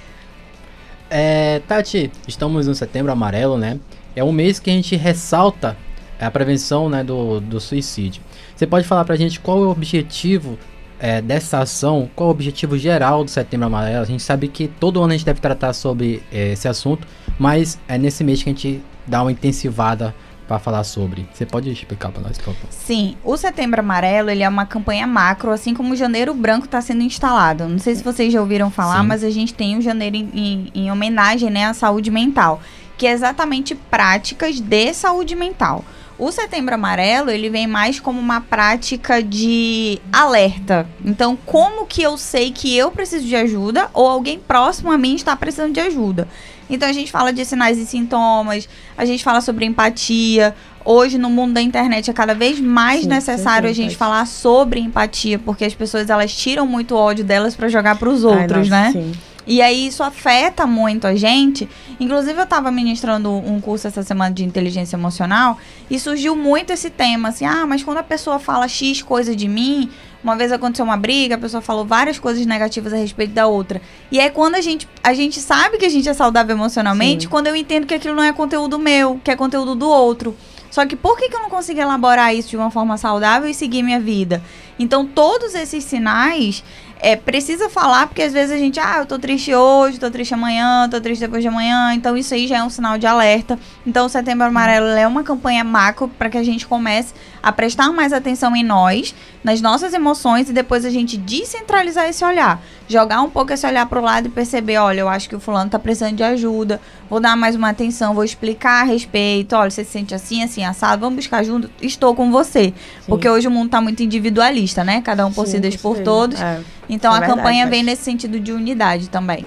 [1.10, 3.80] É, Tati, estamos no setembro amarelo, né?
[4.16, 5.78] É um mês que a gente ressalta
[6.20, 8.22] a prevenção né, do, do suicídio.
[8.60, 10.60] Você pode falar pra gente qual é o objetivo
[11.00, 14.02] é, dessa ação, qual é o objetivo geral do setembro amarelo?
[14.02, 17.08] A gente sabe que todo ano a gente deve tratar sobre é, esse assunto,
[17.40, 20.14] mas é nesse mês que a gente dá uma intensivada
[20.46, 21.26] para falar sobre.
[21.34, 22.68] Você pode explicar para nós, por favor?
[22.70, 26.82] Sim, o Setembro Amarelo ele é uma campanha macro, assim como o Janeiro Branco está
[26.82, 27.66] sendo instalado.
[27.66, 29.08] Não sei se vocês já ouviram falar, Sim.
[29.08, 32.60] mas a gente tem o Janeiro em, em- em homenagem né, à saúde mental,
[32.98, 35.86] que é exatamente práticas de saúde mental.
[36.20, 40.86] O Setembro Amarelo ele vem mais como uma prática de alerta.
[41.04, 45.16] Então, como que eu sei que eu preciso de ajuda ou alguém próximo a mim
[45.16, 46.28] está precisando de ajuda?
[46.70, 50.54] Então a gente fala de sinais e sintomas, a gente fala sobre empatia.
[50.84, 54.80] Hoje no mundo da internet é cada vez mais Sim, necessário a gente falar sobre
[54.82, 58.70] empatia, porque as pessoas elas tiram muito ódio delas para jogar para os Ai, outros,
[58.70, 58.92] nossa, né?
[58.92, 59.12] sim.
[59.50, 61.68] E aí isso afeta muito a gente.
[62.00, 65.58] Inclusive eu tava ministrando um curso essa semana de inteligência emocional
[65.90, 69.48] e surgiu muito esse tema assim: "Ah, mas quando a pessoa fala X coisa de
[69.48, 69.90] mim,
[70.24, 73.82] uma vez aconteceu uma briga, a pessoa falou várias coisas negativas a respeito da outra.
[74.12, 77.30] E é quando a gente, a gente sabe que a gente é saudável emocionalmente, Sim.
[77.30, 80.38] quando eu entendo que aquilo não é conteúdo meu, que é conteúdo do outro.
[80.70, 83.54] Só que por que, que eu não consigo elaborar isso de uma forma saudável e
[83.54, 84.44] seguir minha vida?
[84.78, 86.64] Então, todos esses sinais
[87.00, 90.34] é, precisa falar, porque às vezes a gente, ah, eu tô triste hoje, tô triste
[90.34, 93.58] amanhã, tô triste depois de amanhã, então isso aí já é um sinal de alerta.
[93.88, 97.92] Então o Setembro Amarelo é uma campanha macro para que a gente comece a prestar
[97.94, 102.62] mais atenção em nós, nas nossas emoções e depois a gente descentralizar esse olhar.
[102.88, 105.70] Jogar um pouco esse olhar pro lado e perceber, olha, eu acho que o fulano
[105.70, 109.86] tá precisando de ajuda, vou dar mais uma atenção, vou explicar a respeito, olha, você
[109.86, 112.74] se sente assim, assim, assado, vamos buscar junto, estou com você.
[113.08, 115.02] Porque hoje o mundo tá muito individualista, né?
[115.02, 116.42] Cada um por si, Sim, Deus por todos.
[116.42, 116.60] É.
[116.90, 117.72] Então É a verdade, campanha Tati.
[117.72, 119.46] vem nesse sentido de unidade também.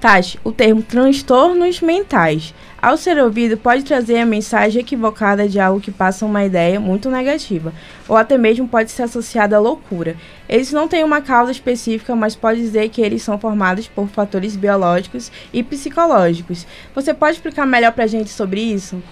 [0.00, 5.80] Tati, o termo transtornos mentais, ao ser ouvido, pode trazer a mensagem equivocada de algo
[5.80, 7.72] que passa uma ideia muito negativa,
[8.08, 10.16] ou até mesmo pode ser associado à loucura.
[10.48, 14.54] Eles não têm uma causa específica, mas pode dizer que eles são formados por fatores
[14.54, 16.64] biológicos e psicológicos.
[16.94, 19.02] Você pode explicar melhor pra gente sobre isso?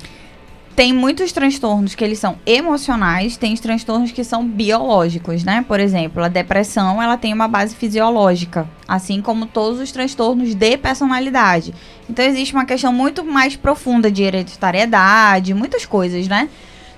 [0.79, 5.64] Tem muitos transtornos que eles são emocionais, tem os transtornos que são biológicos, né?
[5.67, 10.77] Por exemplo, a depressão, ela tem uma base fisiológica, assim como todos os transtornos de
[10.77, 11.75] personalidade.
[12.09, 16.49] Então existe uma questão muito mais profunda de hereditariedade, muitas coisas, né?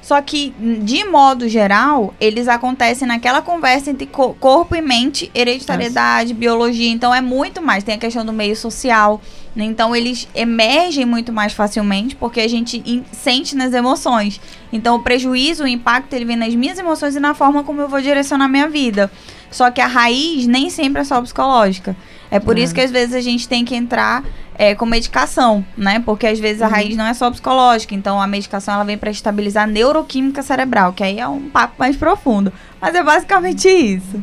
[0.02, 0.50] Só que,
[0.82, 6.90] de modo geral, eles acontecem naquela conversa entre co- corpo e mente, hereditariedade, biologia.
[6.90, 7.84] Então, é muito mais.
[7.84, 9.20] Tem a questão do meio social.
[9.56, 14.40] Então, eles emergem muito mais facilmente porque a gente sente nas emoções.
[14.72, 17.88] Então, o prejuízo, o impacto, ele vem nas minhas emoções e na forma como eu
[17.88, 19.10] vou direcionar minha vida.
[19.50, 21.96] Só que a raiz nem sempre é só psicológica.
[22.30, 24.22] É por isso que às vezes a gente tem que entrar
[24.54, 26.00] é, com medicação, né?
[26.04, 27.92] Porque às vezes a raiz não é só psicológica.
[27.92, 31.74] Então a medicação ela vem para estabilizar a neuroquímica cerebral, que aí é um papo
[31.78, 32.52] mais profundo.
[32.80, 34.22] Mas é basicamente isso.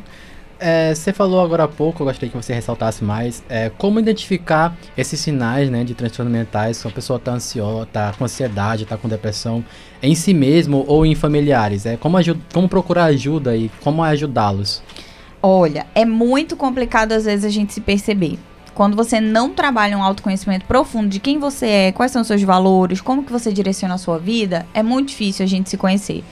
[0.60, 4.76] É, você falou agora há pouco, eu gostaria que você ressaltasse mais, é, como identificar
[4.98, 8.98] esses sinais né, de transtornos mentais, se a pessoa está ansiosa, está com ansiedade, está
[8.98, 9.63] com depressão,
[10.02, 11.86] em si mesmo ou em familiares.
[11.86, 12.17] É, como,
[12.54, 14.82] como procurar ajuda e como ajudá-los.
[15.41, 18.39] Olha, é muito complicado às vezes a gente se perceber.
[18.74, 22.41] Quando você não trabalha um autoconhecimento profundo de quem você é, quais são os seus
[22.43, 26.24] valores, como que você direciona a sua vida, é muito difícil a gente se conhecer.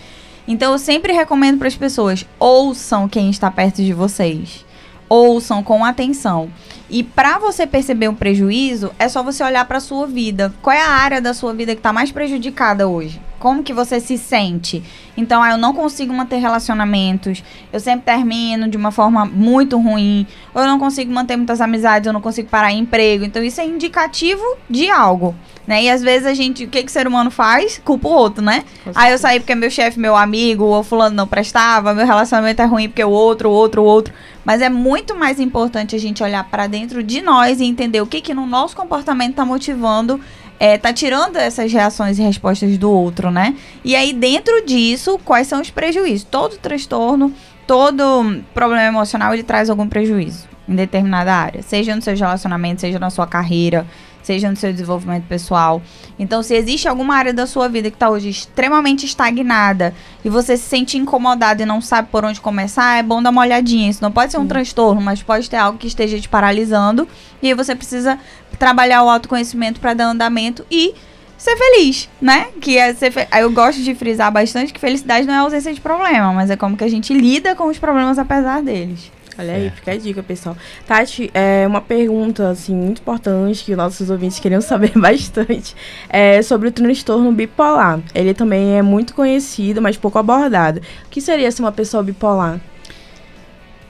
[0.48, 4.64] Então eu sempre recomendo para as pessoas, ouçam quem está perto de vocês.
[5.10, 6.50] Ouçam com atenção.
[6.90, 10.54] E para você perceber um prejuízo, é só você olhar para sua vida.
[10.62, 13.20] Qual é a área da sua vida que está mais prejudicada hoje?
[13.40, 14.84] Como que você se sente?
[15.18, 20.26] Então, ah, eu não consigo manter relacionamentos, eu sempre termino de uma forma muito ruim,
[20.54, 23.24] ou eu não consigo manter muitas amizades, eu não consigo parar em emprego.
[23.24, 25.36] Então, isso é indicativo de algo.
[25.68, 25.84] Né?
[25.84, 27.82] E às vezes a gente, o que, que o ser humano faz?
[27.84, 28.64] Culpa o outro, né?
[28.94, 32.66] Aí eu saí porque meu chefe, meu amigo, ou fulano não prestava, meu relacionamento é
[32.66, 34.14] ruim porque o outro, o outro, o outro.
[34.46, 38.08] Mas é muito mais importante a gente olhar para dentro de nós e entender o
[38.08, 40.22] que que no nosso comportamento tá motivando
[40.60, 43.56] é, tá tirando essas reações e respostas do outro, né?
[43.84, 46.26] E aí, dentro disso, quais são os prejuízos?
[46.30, 47.34] Todo transtorno,
[47.68, 51.62] todo problema emocional, ele traz algum prejuízo em determinada área.
[51.62, 53.86] Seja no seu relacionamento, seja na sua carreira,
[54.26, 55.82] seja no seu desenvolvimento pessoal.
[56.18, 60.58] Então, se existe alguma área da sua vida que está hoje extremamente estagnada e você
[60.58, 63.90] se sente incomodado e não sabe por onde começar, é bom dar uma olhadinha.
[63.90, 67.08] Isso não pode ser um transtorno, mas pode ter algo que esteja te paralisando
[67.42, 68.18] e aí você precisa
[68.58, 70.96] trabalhar o autoconhecimento para dar andamento e
[71.38, 72.48] ser feliz, né?
[72.60, 73.28] Que é ser fe...
[73.38, 76.78] Eu gosto de frisar bastante que felicidade não é ausência de problema, mas é como
[76.78, 79.12] que a gente lida com os problemas apesar deles.
[79.38, 80.56] Olha aí, fica a dica, pessoal.
[80.88, 85.76] Tati, é uma pergunta, assim, muito importante que nossos ouvintes queriam saber bastante.
[86.10, 88.00] É sobre o transtorno bipolar.
[88.14, 90.80] Ele também é muito conhecido, mas pouco abordado.
[91.06, 92.62] O que seria ser uma pessoa bipolar?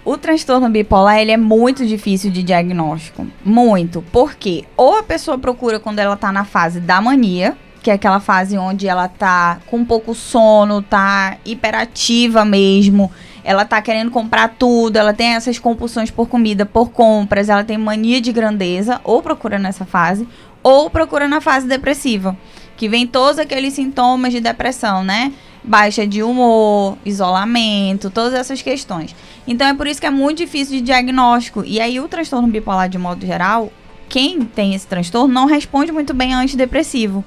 [0.04, 3.28] O transtorno bipolar, ele é muito difícil de diagnóstico.
[3.44, 4.04] Muito.
[4.12, 8.20] Porque ou a pessoa procura quando ela tá na fase da mania, que é aquela
[8.20, 13.12] fase onde ela tá com pouco sono, tá hiperativa mesmo,
[13.46, 17.78] ela tá querendo comprar tudo, ela tem essas compulsões por comida, por compras, ela tem
[17.78, 20.28] mania de grandeza, ou procura nessa fase,
[20.64, 22.36] ou procura na fase depressiva,
[22.76, 25.32] que vem todos aqueles sintomas de depressão, né?
[25.64, 29.16] Baixa de humor, isolamento, todas essas questões.
[29.48, 31.64] Então é por isso que é muito difícil de diagnóstico.
[31.64, 33.72] E aí o transtorno bipolar, de modo geral,
[34.10, 37.24] quem tem esse transtorno não responde muito bem a antidepressivo.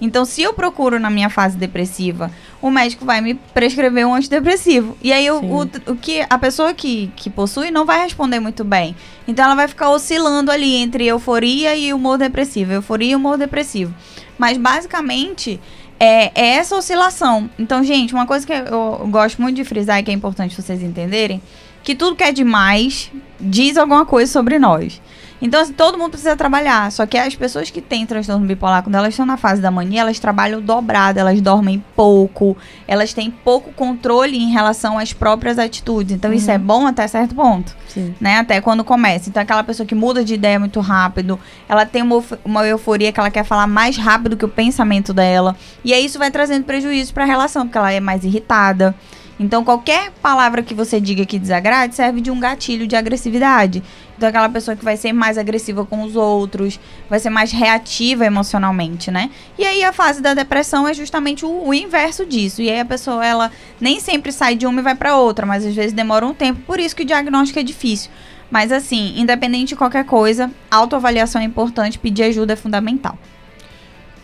[0.00, 4.96] Então, se eu procuro na minha fase depressiva, o médico vai me prescrever um antidepressivo.
[5.02, 8.64] E aí, o, o, o, que a pessoa que, que possui não vai responder muito
[8.64, 8.96] bem.
[9.28, 13.94] Então, ela vai ficar oscilando ali entre euforia e humor depressivo, euforia e humor depressivo.
[14.38, 15.60] Mas, basicamente,
[15.98, 17.48] é, é essa oscilação.
[17.58, 20.82] Então, gente, uma coisa que eu gosto muito de frisar e que é importante vocês
[20.82, 21.40] entenderem,
[21.82, 25.00] que tudo que é demais diz alguma coisa sobre nós.
[25.40, 26.90] Então, assim, todo mundo precisa trabalhar.
[26.90, 30.00] Só que as pessoas que têm transtorno bipolar, quando elas estão na fase da mania,
[30.00, 32.56] elas trabalham dobrado, elas dormem pouco,
[32.88, 36.14] elas têm pouco controle em relação às próprias atitudes.
[36.14, 36.36] Então, uhum.
[36.36, 37.76] isso é bom até certo ponto.
[37.88, 38.14] Sim.
[38.20, 38.38] Né?
[38.38, 39.28] Até quando começa.
[39.28, 43.20] Então, aquela pessoa que muda de ideia muito rápido, ela tem uma, uma euforia que
[43.20, 45.56] ela quer falar mais rápido que o pensamento dela.
[45.84, 48.94] E aí isso vai trazendo prejuízo para a relação, porque ela é mais irritada.
[49.38, 53.82] Então, qualquer palavra que você diga que desagrade serve de um gatilho de agressividade.
[54.16, 58.24] Então, aquela pessoa que vai ser mais agressiva com os outros, vai ser mais reativa
[58.24, 59.30] emocionalmente, né?
[59.58, 62.62] E aí, a fase da depressão é justamente o, o inverso disso.
[62.62, 65.66] E aí, a pessoa, ela nem sempre sai de uma e vai para outra, mas
[65.66, 66.62] às vezes demora um tempo.
[66.62, 68.10] Por isso que o diagnóstico é difícil.
[68.50, 73.18] Mas, assim, independente de qualquer coisa, autoavaliação é importante, pedir ajuda é fundamental.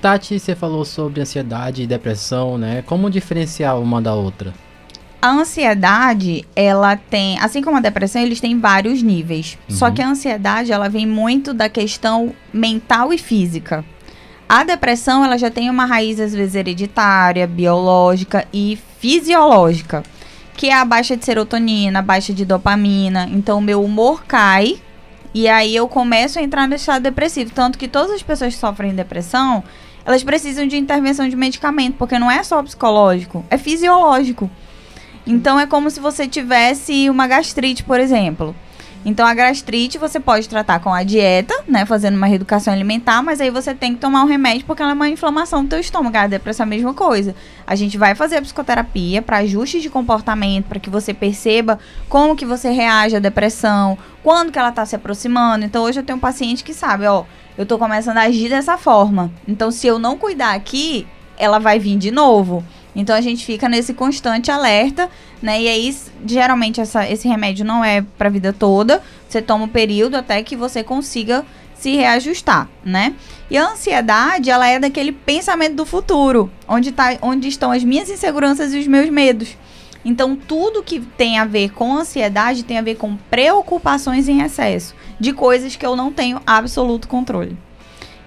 [0.01, 2.83] Tati, você falou sobre ansiedade e depressão, né?
[2.87, 4.55] Como diferenciar uma da outra?
[5.23, 9.57] A ansiedade, ela tem, assim como a depressão, eles têm vários níveis.
[9.71, 9.77] Uhum.
[9.77, 13.85] Só que a ansiedade, ela vem muito da questão mental e física.
[14.49, 20.03] A depressão, ela já tem uma raiz às vezes hereditária, biológica e fisiológica,
[20.57, 23.31] que é a baixa de serotonina, a baixa de dopamina.
[23.33, 24.81] Então, o meu humor cai
[25.33, 28.61] e aí eu começo a entrar no estado depressivo, tanto que todas as pessoas que
[28.61, 29.63] sofrem depressão,
[30.05, 34.51] elas precisam de intervenção de medicamento, porque não é só psicológico, é fisiológico.
[35.27, 38.55] Então é como se você tivesse uma gastrite, por exemplo.
[39.05, 43.41] Então a gastrite você pode tratar com a dieta, né, fazendo uma reeducação alimentar, mas
[43.41, 46.17] aí você tem que tomar um remédio porque ela é uma inflamação do teu estômago.
[46.17, 47.35] A depressão é a mesma coisa.
[47.67, 52.37] A gente vai fazer a psicoterapia para ajuste de comportamento, para que você perceba como
[52.37, 55.65] que você reage à depressão, quando que ela está se aproximando.
[55.65, 57.25] Então hoje eu tenho um paciente que sabe, ó,
[57.59, 59.33] eu tô começando a agir dessa forma.
[59.49, 62.65] Então se eu não cuidar aqui, ela vai vir de novo.
[62.95, 65.09] Então a gente fica nesse constante alerta,
[65.41, 65.61] né?
[65.61, 69.03] E aí, geralmente, essa, esse remédio não é para a vida toda.
[69.29, 73.15] Você toma um período até que você consiga se reajustar, né?
[73.51, 78.09] E a ansiedade, ela é daquele pensamento do futuro, onde, tá, onde estão as minhas
[78.09, 79.57] inseguranças e os meus medos.
[80.05, 84.95] Então, tudo que tem a ver com ansiedade tem a ver com preocupações em excesso,
[85.19, 87.57] de coisas que eu não tenho absoluto controle.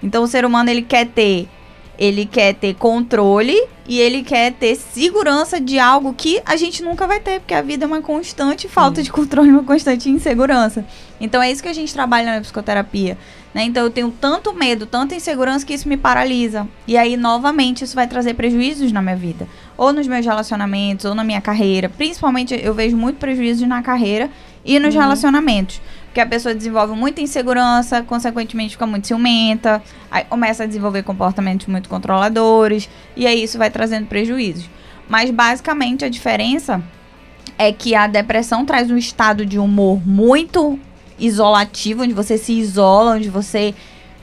[0.02, 1.48] Então, o ser humano ele quer ter
[1.98, 3.56] ele quer ter controle
[3.88, 7.62] e ele quer ter segurança de algo que a gente nunca vai ter, porque a
[7.62, 10.84] vida é uma constante falta de controle, uma constante insegurança.
[11.20, 13.16] Então é isso que a gente trabalha na psicoterapia.
[13.54, 13.64] Né?
[13.64, 16.68] Então eu tenho tanto medo, tanta insegurança que isso me paralisa.
[16.86, 19.48] E aí, novamente, isso vai trazer prejuízos na minha vida.
[19.78, 21.88] Ou nos meus relacionamentos, ou na minha carreira.
[21.88, 24.30] Principalmente eu vejo muito prejuízos na carreira
[24.62, 25.00] e nos uhum.
[25.00, 25.80] relacionamentos.
[26.16, 31.66] Porque a pessoa desenvolve muita insegurança, consequentemente fica muito ciumenta, aí começa a desenvolver comportamentos
[31.66, 34.66] muito controladores, e aí isso vai trazendo prejuízos.
[35.10, 36.82] Mas basicamente a diferença
[37.58, 40.78] é que a depressão traz um estado de humor muito
[41.18, 43.74] isolativo, onde você se isola, onde você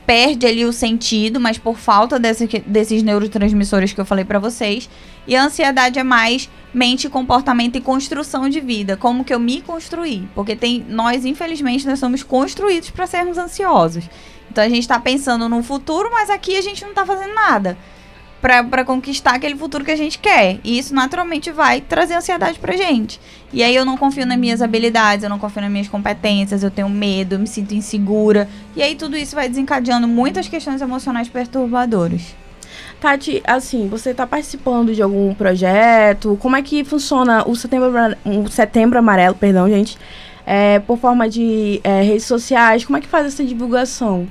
[0.04, 4.90] perde ali o sentido, mas por falta desse, desses neurotransmissores que eu falei para vocês.
[5.26, 9.60] E a ansiedade é mais mente, comportamento e construção de vida, como que eu me
[9.60, 14.08] construí, porque tem nós infelizmente nós somos construídos para sermos ansiosos.
[14.50, 17.76] Então a gente está pensando no futuro, mas aqui a gente não está fazendo nada
[18.40, 20.58] para conquistar aquele futuro que a gente quer.
[20.62, 23.18] E isso naturalmente vai trazer ansiedade pra gente.
[23.50, 26.70] E aí eu não confio nas minhas habilidades, eu não confio nas minhas competências, eu
[26.70, 28.46] tenho medo, eu me sinto insegura.
[28.76, 32.34] E aí tudo isso vai desencadeando muitas questões emocionais perturbadoras.
[33.00, 36.38] Tati, assim, você está participando de algum projeto?
[36.40, 37.92] Como é que funciona o Setembro,
[38.24, 39.98] o setembro Amarelo, perdão, gente,
[40.46, 42.84] é, por forma de é, redes sociais?
[42.84, 44.26] Como é que faz essa divulgação?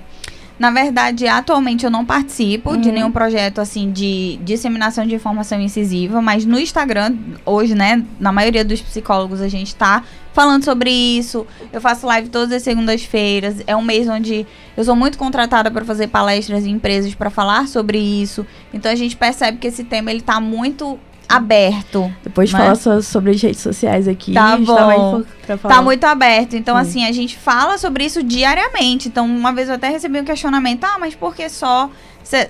[0.57, 2.81] Na verdade, atualmente eu não participo uhum.
[2.81, 7.15] de nenhum projeto assim de disseminação de informação incisiva, mas no Instagram,
[7.45, 11.45] hoje, né, na maioria dos psicólogos a gente tá falando sobre isso.
[11.71, 13.57] Eu faço live todas as segundas-feiras.
[13.65, 17.67] É um mês onde eu sou muito contratada para fazer palestras em empresas para falar
[17.67, 18.45] sobre isso.
[18.73, 22.13] Então a gente percebe que esse tema ele tá muito aberto.
[22.23, 22.59] Depois né?
[22.59, 24.33] fala sobre as redes sociais aqui.
[24.33, 25.23] Tá bom.
[25.67, 26.55] Tá muito aberto.
[26.55, 26.81] Então, Sim.
[26.81, 29.07] assim, a gente fala sobre isso diariamente.
[29.07, 30.83] Então, uma vez eu até recebi um questionamento.
[30.83, 31.89] Ah, mas por que só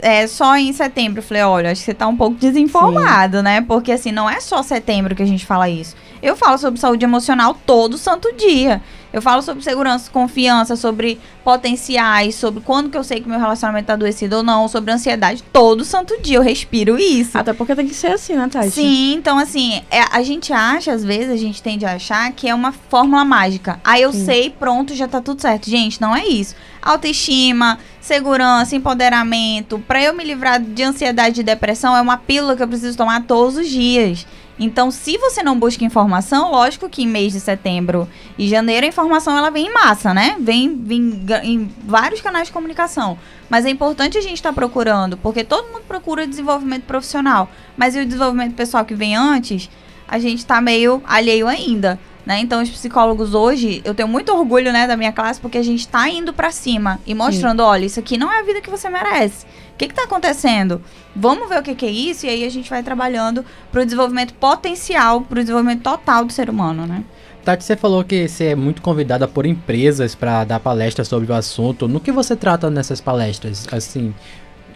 [0.01, 1.19] é, só em setembro.
[1.19, 3.43] Eu falei, olha, acho que você tá um pouco desinformado, Sim.
[3.43, 3.61] né?
[3.61, 5.95] Porque assim, não é só setembro que a gente fala isso.
[6.23, 8.81] Eu falo sobre saúde emocional todo santo dia.
[9.11, 13.87] Eu falo sobre segurança, confiança, sobre potenciais, sobre quando que eu sei que meu relacionamento
[13.87, 15.43] tá adoecido ou não, sobre ansiedade.
[15.43, 17.37] Todo santo dia eu respiro isso.
[17.37, 18.71] Até porque tem que ser assim, né, Tati?
[18.71, 22.47] Sim, então assim, é, a gente acha, às vezes, a gente tende a achar que
[22.47, 23.79] é uma fórmula mágica.
[23.83, 24.25] Aí eu Sim.
[24.25, 25.69] sei, pronto, já tá tudo certo.
[25.69, 26.55] Gente, não é isso.
[26.81, 29.77] Autoestima, segurança, empoderamento.
[29.87, 33.23] Para eu me livrar de ansiedade e depressão, é uma pílula que eu preciso tomar
[33.23, 34.25] todos os dias.
[34.63, 38.07] Então, se você não busca informação, lógico que em mês de setembro
[38.37, 40.37] e janeiro a informação ela vem em massa, né?
[40.39, 43.17] Vem, vem em vários canais de comunicação.
[43.49, 47.49] Mas é importante a gente estar tá procurando, porque todo mundo procura desenvolvimento profissional.
[47.75, 49.69] Mas e o desenvolvimento pessoal que vem antes,
[50.07, 51.99] a gente está meio alheio ainda.
[52.25, 52.39] Né?
[52.39, 55.81] Então, os psicólogos hoje, eu tenho muito orgulho né, da minha classe, porque a gente
[55.81, 57.67] está indo para cima e mostrando: Sim.
[57.67, 59.45] olha, isso aqui não é a vida que você merece.
[59.73, 60.81] O que está acontecendo?
[61.15, 63.85] Vamos ver o que, que, é isso, e aí a gente vai trabalhando para o
[63.85, 67.03] desenvolvimento potencial, para o desenvolvimento total do ser humano, né?
[67.43, 71.35] Tati, você falou que você é muito convidada por empresas para dar palestras sobre o
[71.35, 71.89] assunto.
[71.89, 73.67] No que você trata nessas palestras?
[73.69, 74.13] Assim,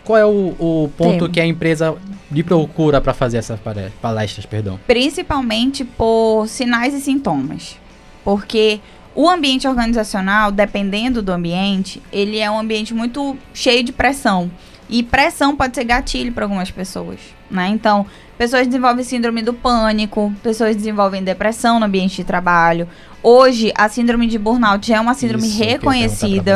[0.03, 1.31] qual é o, o ponto Tem.
[1.31, 1.95] que a empresa
[2.29, 3.59] lhe procura para fazer essas
[4.01, 4.79] palestras, perdão?
[4.85, 7.77] Principalmente por sinais e sintomas.
[8.23, 8.81] Porque
[9.15, 14.51] o ambiente organizacional, dependendo do ambiente, ele é um ambiente muito cheio de pressão.
[14.89, 17.19] E pressão pode ser gatilho para algumas pessoas,
[17.51, 17.67] né?
[17.67, 18.05] Então,
[18.38, 22.88] pessoas desenvolvem síndrome do pânico, pessoas desenvolvem depressão no ambiente de trabalho.
[23.21, 26.55] Hoje, a síndrome de burnout já é uma síndrome Isso, reconhecida.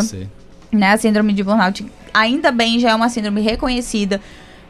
[0.72, 0.92] Né?
[0.94, 4.22] A síndrome de burnout ainda bem já é uma síndrome reconhecida.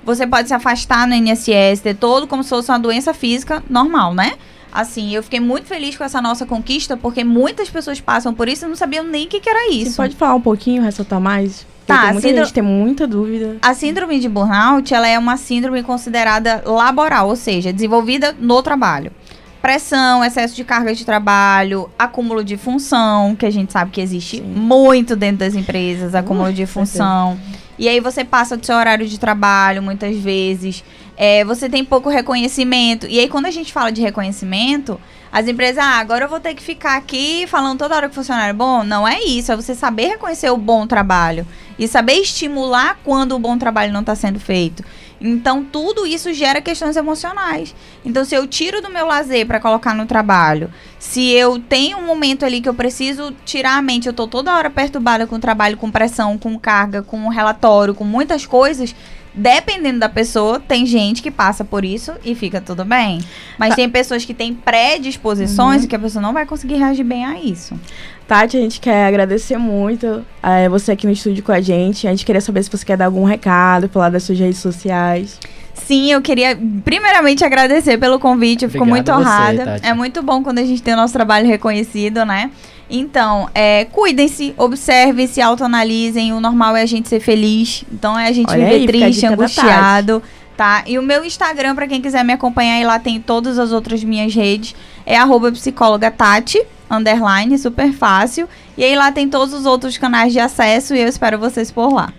[0.03, 4.15] Você pode se afastar no INSS, ter todo como se fosse uma doença física normal,
[4.15, 4.33] né?
[4.71, 8.65] Assim, eu fiquei muito feliz com essa nossa conquista, porque muitas pessoas passam por isso
[8.65, 9.91] e não sabiam nem o que, que era isso.
[9.91, 11.67] Você pode falar um pouquinho, ressaltar mais?
[11.85, 12.45] Tá, tem muita síndrome...
[12.45, 13.57] gente tem muita dúvida.
[13.61, 19.11] A síndrome de burnout, ela é uma síndrome considerada laboral, ou seja, desenvolvida no trabalho
[19.61, 24.37] pressão, excesso de carga de trabalho, acúmulo de função, que a gente sabe que existe
[24.37, 24.43] Sim.
[24.43, 27.37] muito dentro das empresas, acúmulo uh, de função.
[27.77, 30.83] E aí você passa do seu horário de trabalho, muitas vezes.
[31.15, 33.07] É, você tem pouco reconhecimento.
[33.07, 34.99] E aí, quando a gente fala de reconhecimento,
[35.31, 38.15] as empresas, ah, agora eu vou ter que ficar aqui falando toda hora que o
[38.15, 38.83] funcionário é bom.
[38.83, 39.51] Não é isso.
[39.51, 41.47] É você saber reconhecer o bom trabalho.
[41.79, 44.83] E saber estimular quando o bom trabalho não está sendo feito.
[45.21, 47.75] Então, tudo isso gera questões emocionais.
[48.03, 52.05] Então, se eu tiro do meu lazer para colocar no trabalho, se eu tenho um
[52.05, 55.39] momento ali que eu preciso tirar a mente, eu tô toda hora perturbada com o
[55.39, 58.95] trabalho, com pressão, com carga, com relatório, com muitas coisas,
[59.33, 63.19] dependendo da pessoa, tem gente que passa por isso e fica tudo bem.
[63.57, 63.75] Mas tá.
[63.75, 65.85] tem pessoas que têm predisposições uhum.
[65.85, 67.79] e que a pessoa não vai conseguir reagir bem a isso.
[68.27, 72.07] Tati, a gente quer agradecer muito é, você aqui no estúdio com a gente.
[72.07, 75.39] A gente queria saber se você quer dar algum recado, falar das suas redes sociais.
[75.73, 79.77] Sim, eu queria primeiramente agradecer pelo convite, eu fico muito honrada.
[79.77, 82.51] Você, é muito bom quando a gente tem o nosso trabalho reconhecido, né?
[82.91, 86.33] Então, é, cuidem-se, observem, se autoanalisem.
[86.33, 87.85] O normal é a gente ser feliz.
[87.91, 90.21] Então é a gente Olha viver aí, triste, angustiado.
[90.57, 90.83] Tá?
[90.85, 94.03] E o meu Instagram, para quem quiser me acompanhar, e lá tem todas as outras
[94.03, 94.75] minhas redes,
[95.05, 96.61] é arroba psicóloga Tati
[96.91, 98.47] underline, super fácil.
[98.77, 101.93] E aí lá tem todos os outros canais de acesso e eu espero vocês por
[101.93, 102.13] lá.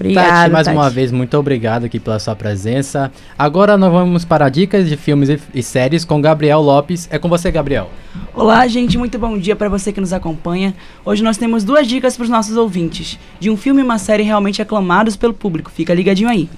[0.00, 0.76] Obrigada, Tati, mais Tati.
[0.76, 3.12] uma vez, muito obrigado aqui pela sua presença.
[3.38, 7.06] Agora nós vamos para dicas de filmes e, e séries com Gabriel Lopes.
[7.10, 7.90] É com você, Gabriel.
[8.34, 10.74] Olá, gente, muito bom dia para você que nos acompanha.
[11.04, 14.22] Hoje nós temos duas dicas para os nossos ouvintes, de um filme e uma série
[14.22, 15.70] realmente aclamados pelo público.
[15.70, 16.48] Fica ligadinho aí.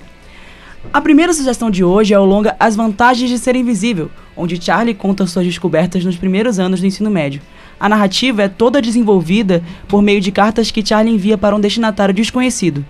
[0.93, 4.95] A primeira sugestão de hoje é o longa As Vantagens de Ser Invisível, onde Charlie
[4.95, 7.43] conta suas descobertas nos primeiros anos do ensino médio.
[7.79, 12.15] A narrativa é toda desenvolvida por meio de cartas que Charlie envia para um destinatário
[12.15, 12.85] desconhecido.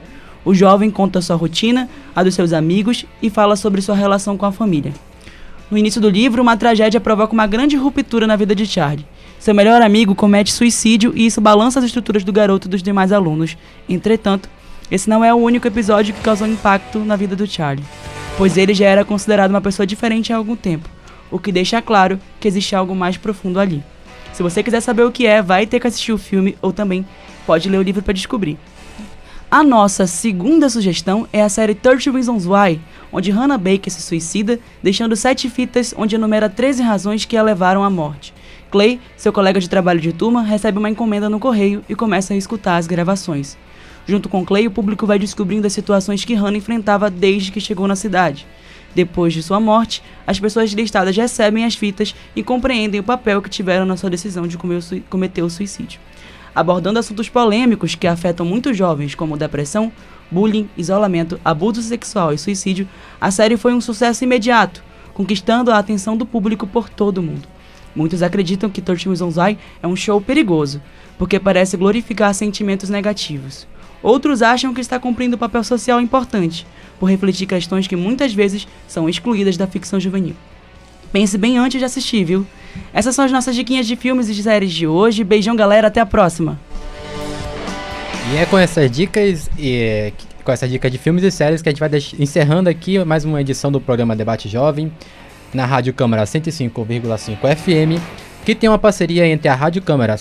[0.44, 4.46] O jovem conta sua rotina, a dos seus amigos e fala sobre sua relação com
[4.46, 4.92] a família.
[5.70, 9.06] No início do livro, uma tragédia provoca uma grande ruptura na vida de Charlie.
[9.38, 13.10] Seu melhor amigo comete suicídio e isso balança as estruturas do garoto e dos demais
[13.10, 13.56] alunos.
[13.88, 14.48] Entretanto,
[14.90, 17.84] esse não é o único episódio que causou impacto na vida do Charlie,
[18.36, 20.88] pois ele já era considerado uma pessoa diferente há algum tempo,
[21.30, 23.82] o que deixa claro que existe algo mais profundo ali.
[24.32, 27.06] Se você quiser saber o que é, vai ter que assistir o filme ou também
[27.46, 28.58] pode ler o livro para descobrir.
[29.52, 32.80] A nossa segunda sugestão é a série 30 Reasons Why,
[33.12, 37.84] onde Hannah Baker se suicida, deixando sete fitas onde enumera 13 razões que a levaram
[37.84, 38.32] à morte.
[38.70, 42.36] Clay, seu colega de trabalho de turma, recebe uma encomenda no correio e começa a
[42.38, 43.58] escutar as gravações.
[44.06, 47.86] Junto com Clay, o público vai descobrindo as situações que Hannah enfrentava desde que chegou
[47.86, 48.46] na cidade.
[48.94, 53.50] Depois de sua morte, as pessoas listadas recebem as fitas e compreendem o papel que
[53.50, 54.56] tiveram na sua decisão de
[55.10, 56.00] cometer o suicídio
[56.54, 59.92] abordando assuntos polêmicos que afetam muitos jovens, como depressão,
[60.30, 62.88] bullying, isolamento, abuso sexual e suicídio,
[63.20, 64.82] a série foi um sucesso imediato,
[65.14, 67.48] conquistando a atenção do público por todo o mundo.
[67.94, 70.80] Muitos acreditam que 13 Reasons Why é um show perigoso,
[71.18, 73.66] porque parece glorificar sentimentos negativos.
[74.02, 76.66] Outros acham que está cumprindo um papel social importante,
[76.98, 80.34] por refletir questões que muitas vezes são excluídas da ficção juvenil.
[81.12, 82.46] Pense bem antes de assistir, viu?
[82.92, 85.22] Essas são as nossas diquinhas de filmes e de séries de hoje.
[85.22, 85.88] Beijão, galera.
[85.88, 86.58] Até a próxima.
[88.32, 91.72] E é com essas dicas e com essas dicas de filmes e séries que a
[91.72, 94.90] gente vai encerrando aqui mais uma edição do programa Debate Jovem
[95.52, 98.02] na Rádio Câmara 105,5 FM,
[98.44, 100.16] que tem uma parceria entre a Rádio Câmara,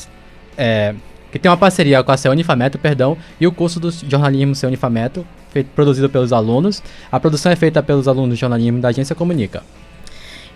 [0.57, 0.93] é,
[1.31, 5.69] que tem uma parceria com a Ceunifameto, perdão, e o curso do jornalismo Ceunifameto, feito,
[5.73, 6.83] produzido pelos alunos.
[7.09, 9.63] A produção é feita pelos alunos de jornalismo da Agência Comunica.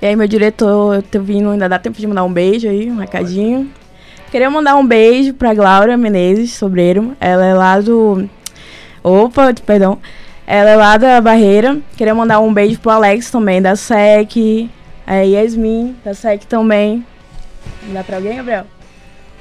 [0.06, 2.91] E aí, meu diretor, eu tô vindo, ainda dá tempo de mandar um beijo aí,
[2.91, 3.72] um recadinho.
[4.30, 7.18] Queria mandar um beijo pra Glaura Menezes, sobreiro.
[7.20, 8.30] Ela é lá do.
[9.01, 9.97] Opa, perdão.
[10.45, 11.80] Ela é lá da Barreira.
[11.97, 14.70] Queria mandar um beijo pro Alex também, da SEC.
[15.08, 17.03] A Yasmin, da SEC também.
[17.91, 18.66] Dá pra alguém, Gabriel?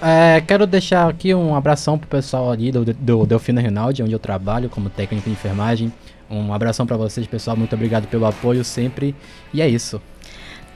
[0.00, 4.18] É, quero deixar aqui um abração pro pessoal ali do, do Delfina Rinaldi, onde eu
[4.18, 5.92] trabalho como técnico de enfermagem.
[6.30, 7.54] Um abração para vocês, pessoal.
[7.54, 9.14] Muito obrigado pelo apoio sempre.
[9.52, 10.00] E é isso.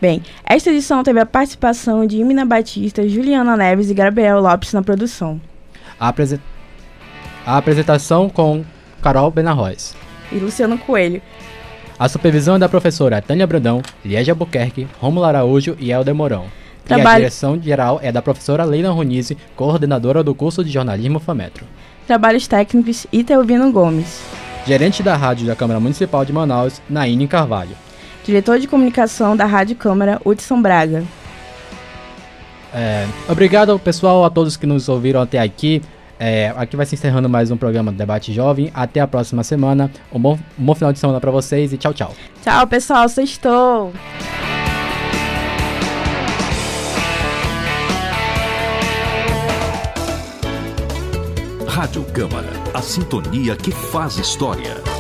[0.01, 4.81] Bem, esta edição teve a participação de Imina Batista, Juliana Neves e Gabriel Lopes na
[4.81, 5.41] produção.
[5.99, 6.39] A, apresen
[7.45, 8.65] a apresentação com
[9.03, 9.97] Carol Benarroz.
[10.31, 11.21] E Luciano Coelho.
[11.99, 16.45] A supervisão é da professora Tânia Brandão, Liege Albuquerque, Romulo Araújo e Helder Morão.
[16.85, 17.09] Trabalho...
[17.09, 21.67] E a direção geral é da professora Leila Ronise, coordenadora do curso de jornalismo FAMETRO.
[22.07, 24.23] Trabalhos técnicos Itelvino Gomes.
[24.65, 27.88] Gerente da rádio da Câmara Municipal de Manaus, Naine Carvalho
[28.29, 31.03] diretor de comunicação da Rádio Câmara, Hudson Braga.
[32.75, 35.81] É, obrigado, pessoal, a todos que nos ouviram até aqui.
[36.21, 38.71] É, aqui vai se encerrando mais um programa do Debate Jovem.
[38.75, 39.91] Até a próxima semana.
[40.13, 42.15] Um bom, um bom final de semana para vocês e tchau, tchau.
[42.43, 43.09] Tchau, pessoal.
[43.09, 43.95] Sextou.
[51.67, 54.98] Rádio Câmara, a sintonia que faz história.